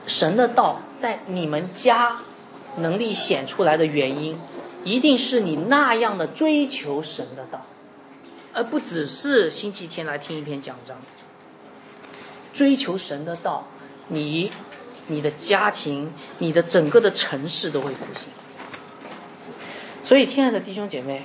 [0.07, 2.19] 神的道在你们家
[2.77, 4.39] 能力显出来的原因，
[4.85, 7.65] 一定是你那样的追求神的道，
[8.53, 10.95] 而不只是星期天来听一篇讲章。
[12.53, 13.67] 追求神的道，
[14.07, 14.49] 你、
[15.07, 18.29] 你的家庭、你的整个的城市都会复兴。
[20.03, 21.23] 所以，亲爱的弟兄姐妹，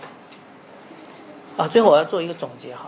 [1.56, 2.86] 啊，最后我要做一个总结哈。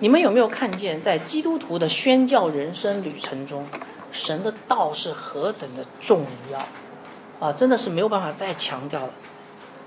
[0.00, 3.64] 你们有没有看见，在基督徒的宣教人生旅程中，
[4.10, 7.46] 神的道是何等的重要？
[7.46, 9.10] 啊，真的是没有办法再强调了。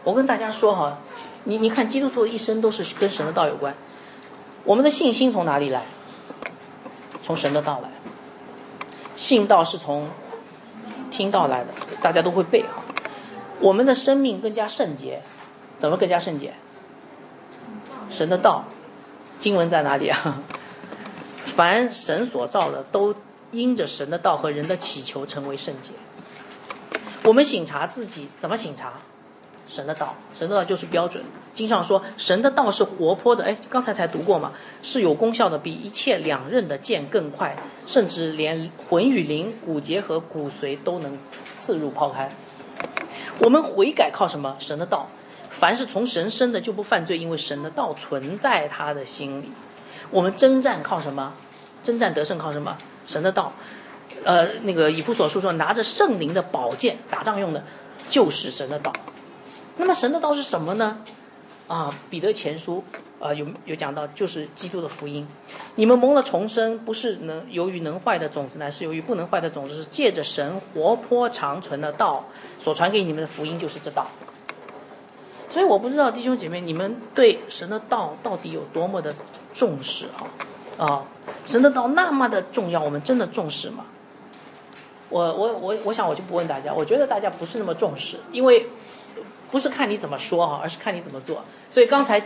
[0.04, 1.00] 我跟大家说哈，
[1.44, 3.76] 你你看，基督徒的一生都是跟神的道有关。
[4.64, 5.82] 我们的信心从哪里来？
[7.26, 7.89] 从神的道来。
[9.18, 10.08] 信道是从
[11.12, 11.68] 听道来的，
[12.02, 12.84] 大家都会背哈。
[13.64, 15.22] 我们的生命更加圣洁，
[15.80, 16.53] 怎么更加圣洁？
[18.11, 18.66] 神的道，
[19.39, 20.43] 经文在哪里啊？
[21.55, 23.16] 凡神所造的，都
[23.51, 25.93] 因着神的道和人的祈求成为圣洁。
[27.24, 28.91] 我们醒察自己，怎么醒察？
[29.70, 31.24] 神的道，神的道就是标准。
[31.53, 34.51] 经上说，神的道是活泼的，哎，刚才才读过嘛，
[34.82, 37.55] 是有功效的，比一切两刃的剑更快，
[37.88, 41.18] 甚至连魂与灵、骨节和骨髓都能
[41.55, 42.30] 刺入抛开。
[43.41, 44.55] 我们悔改靠什么？
[44.59, 45.09] 神的道。
[45.49, 49.51] 凡是从神生的就不犯罪，因为神的道存在他的心里。
[50.09, 51.34] 我们征战靠什么？
[51.84, 52.77] 征战得胜靠什么？
[53.05, 53.53] 神的道。
[54.23, 57.63] 呃，那个以弗所书说，拿着圣灵的宝剑打仗用的，
[58.09, 58.91] 就是神的道。
[59.77, 60.99] 那么神的道是什么呢？
[61.67, 62.84] 啊，彼得前书
[63.24, 65.26] 啊有有讲到，就是基督的福音。
[65.76, 72.26] 你们蒙了重生，不是能由于能坏的种子，乃是由于不能坏的种子，是借着神活泼长存的道
[72.59, 74.07] 所传给你们的福音，就是这道。
[75.49, 79.13] 所以我不知道弟兄姐妹，你们对神的道到底有多么的
[79.55, 80.86] 重视啊？
[80.86, 81.05] 啊，
[81.45, 83.86] 神的道那么的重要，我们真的重视吗？
[85.09, 88.65] 我我我我想我就不问大家，我觉得大家不是那么重视，因为
[89.51, 91.43] 不是看你怎么说哈，而是看你怎么做。
[91.69, 92.19] 所以刚才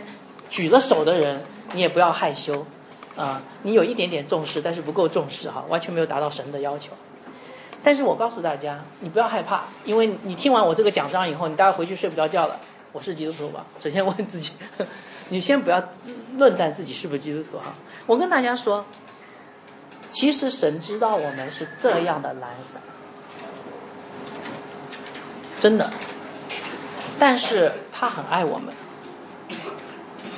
[0.50, 1.40] 举了手的人，
[1.72, 2.66] 你也不要害羞
[3.16, 6.92] 啊，你有一点点重视，但是不够重视哈，完全没有达到神的要求。
[7.82, 12.58] 但是我告诉大家，你不要害怕，因为你听完我这个讲章以后，你大概回去睡不着觉了。
[12.90, 13.66] 我是基督徒吧？
[13.78, 14.52] 首先问自己，
[15.28, 15.82] 你先不要
[16.36, 17.74] 论断自己是不是基督徒哈。
[18.06, 18.84] 我跟大家说，
[20.10, 22.80] 其实神知道我们是这样的懒散，
[25.60, 25.90] 真的。
[27.18, 28.72] 但是他很爱我们，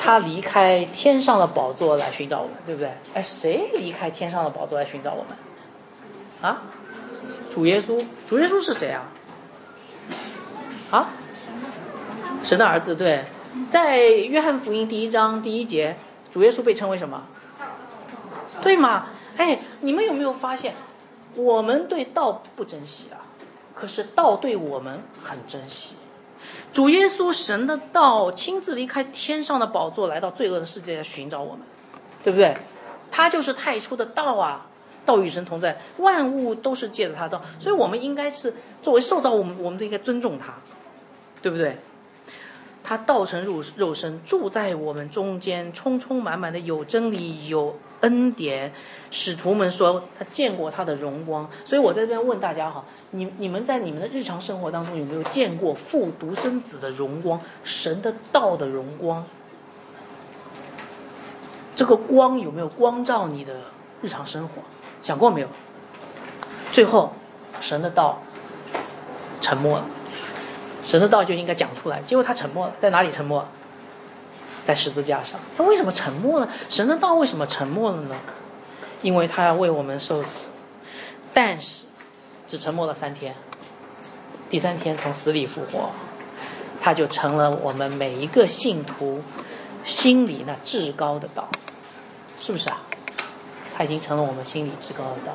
[0.03, 2.91] 他离开天上的宝座来寻找我们，对不对？
[3.13, 5.37] 哎，谁离开天上的宝座来寻找我们？
[6.41, 6.63] 啊？
[7.53, 8.03] 主耶稣？
[8.27, 9.03] 主耶稣是谁啊？
[10.91, 11.11] 啊？
[12.43, 13.27] 神的儿子，对，
[13.69, 15.95] 在约翰福音第一章第一节，
[16.33, 17.23] 主耶稣被称为什么？
[18.63, 19.09] 对吗？
[19.37, 20.75] 哎，你们有没有发现，
[21.35, 23.21] 我们对道不珍惜啊，
[23.75, 25.95] 可是道对我们很珍惜。
[26.73, 31.63] 主耶稣神的道亲自离开天上的宝座，来到罪恶的世界来寻找我们，
[32.23, 32.57] 对不对？
[33.11, 34.67] 他就是太初的道啊，
[35.05, 40.55] 道与神同在，万物都是借着他造，所以我们应该是作为受造，我们我们都应该尊重他，
[41.43, 41.77] 对不对？
[42.83, 48.73] 他道成肉肉身，住在我们中间，充充满满的有真理，有恩典。
[49.11, 59.25] 使徒们说他见过他的荣光，所以我在这边问大家哈，你你们在你们的日常生活当中有没有见过父独生子的荣光，神的道的荣光？
[61.77, 63.55] 这个光有没有光照你的
[64.03, 64.63] 日常生活？
[65.03, 65.49] 想过没有？
[66.73, 67.13] 最后，
[67.61, 68.23] 神的道
[69.41, 69.87] 沉默了。
[70.91, 73.47] 神的道就应该讲出来，结果他沉默了，在哪里沉默？
[74.67, 75.39] 在十字架上。
[75.57, 76.49] 他为什么沉默呢？
[76.69, 78.17] 神的道为什么沉默了呢？
[79.01, 80.51] 因为他要为我们受死，
[81.33, 81.85] 但是
[82.49, 83.37] 只沉默了三天，
[84.51, 85.91] 第三天从死里复活，
[86.83, 89.23] 他就成了我们每一个信徒
[89.85, 91.49] 心里那至高的道，
[92.41, 92.81] 是不是啊？
[93.77, 95.35] 他已经成了我们心里至高的道，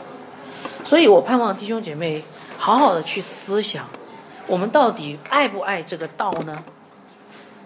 [0.84, 2.26] 所以我盼望弟兄姐妹
[2.58, 3.86] 好好的去思想。
[4.48, 6.64] 我们到底爱不爱这个道呢？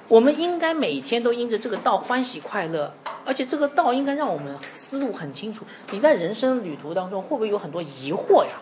[0.08, 2.94] 我们应该每天都因着这个道欢喜快乐，
[3.26, 5.66] 而且这个道应该让我们思路很清楚。
[5.92, 8.62] 你在人生旅途当中会不会有很多疑惑呀？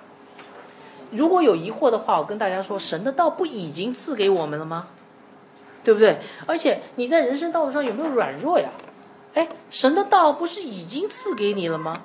[1.11, 4.87] 如果有疑惑的话，我跟大家说，神的道不已经赐给我们了吗？
[5.83, 6.19] 对不对？
[6.45, 8.69] 而且你在人生道路上有没有软弱呀？
[9.35, 12.01] 哎，神的道不是已经赐给你了吗？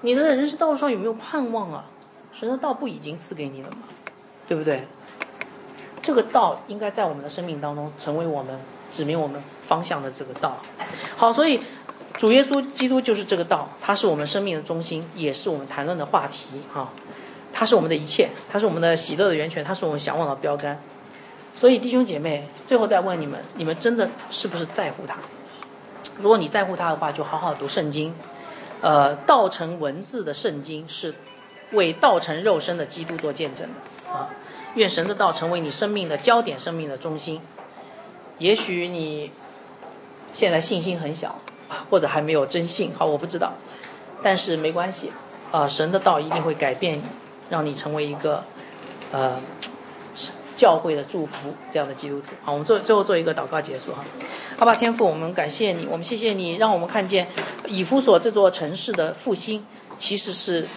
[0.00, 1.84] 你的人生道路上有没有盼望啊？
[2.32, 3.78] 神的道不已经赐给你了吗？
[4.46, 4.86] 对不对？
[6.02, 8.60] 这个道应该在我们的生命当中成为我们
[8.92, 10.58] 指明我们方向的这个道。
[11.16, 11.58] 好，所以
[12.18, 16.60] 主耶稣基督就是这个道，他是我们生命的中心，也是我们谈论的话题。
[16.72, 16.90] 哈，
[17.54, 20.78] 他是我们的一切，他是我们的喜乐的源泉，他是我们向往的标杆。
[21.54, 25.16] 所以弟兄姐妹，最后再问你们：你们真的是不是在乎他？
[26.20, 28.14] 如果你在乎他的话，就好好读圣经。
[28.82, 31.14] 呃，道成文字的圣经是
[31.72, 33.74] 为道成肉身的基督做见证的。
[34.14, 34.30] 啊，
[34.76, 37.40] 愿神的道成为你生命的焦点，生命的中心。
[38.38, 39.32] 也许你
[40.32, 41.40] 现在信心很小，
[41.90, 43.52] 或者还没有真信，好，我不知道，
[44.22, 45.12] 但是没关系，
[45.50, 47.02] 啊，神的道一定会改变你，
[47.50, 48.44] 让你成为一个
[49.10, 49.36] 呃
[50.56, 52.28] 教会的祝福这样的基督徒。
[52.44, 54.04] 好，我们做最后做一个祷告结束哈。
[54.56, 57.26] 好吧，天父，我们感谢你，我们谢谢你，让我们看见
[57.66, 59.66] 以弗所这座城市的复兴，
[59.98, 60.68] 其实是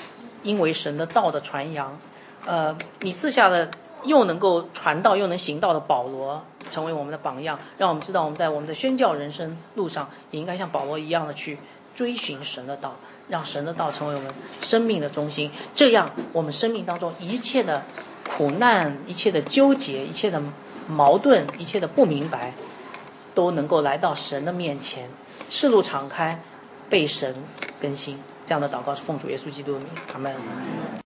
[0.41, 1.99] 因为神的道的传扬。
[2.47, 3.69] 呃，你自下的
[4.05, 11.59] 又能够传道又能行道的保罗，成为我们的榜样，让我们知道我们在我们的宣教人生路上，也应该像保罗一样的去
[11.93, 12.95] 追寻神的道，
[13.27, 15.51] 让神的道成为我们生命的中心。
[15.75, 17.83] 这样，我们生命当中一切的
[18.37, 20.41] 苦难、一切的纠结、一切的
[20.87, 22.53] 矛盾、一切的不明白，
[23.35, 25.09] 都能够来到神的面前，
[25.49, 26.39] 赤路敞开，
[26.89, 27.35] 被神
[27.81, 28.17] 更新。
[28.45, 31.06] 这样的祷告是奉主耶稣基督的名，阿门。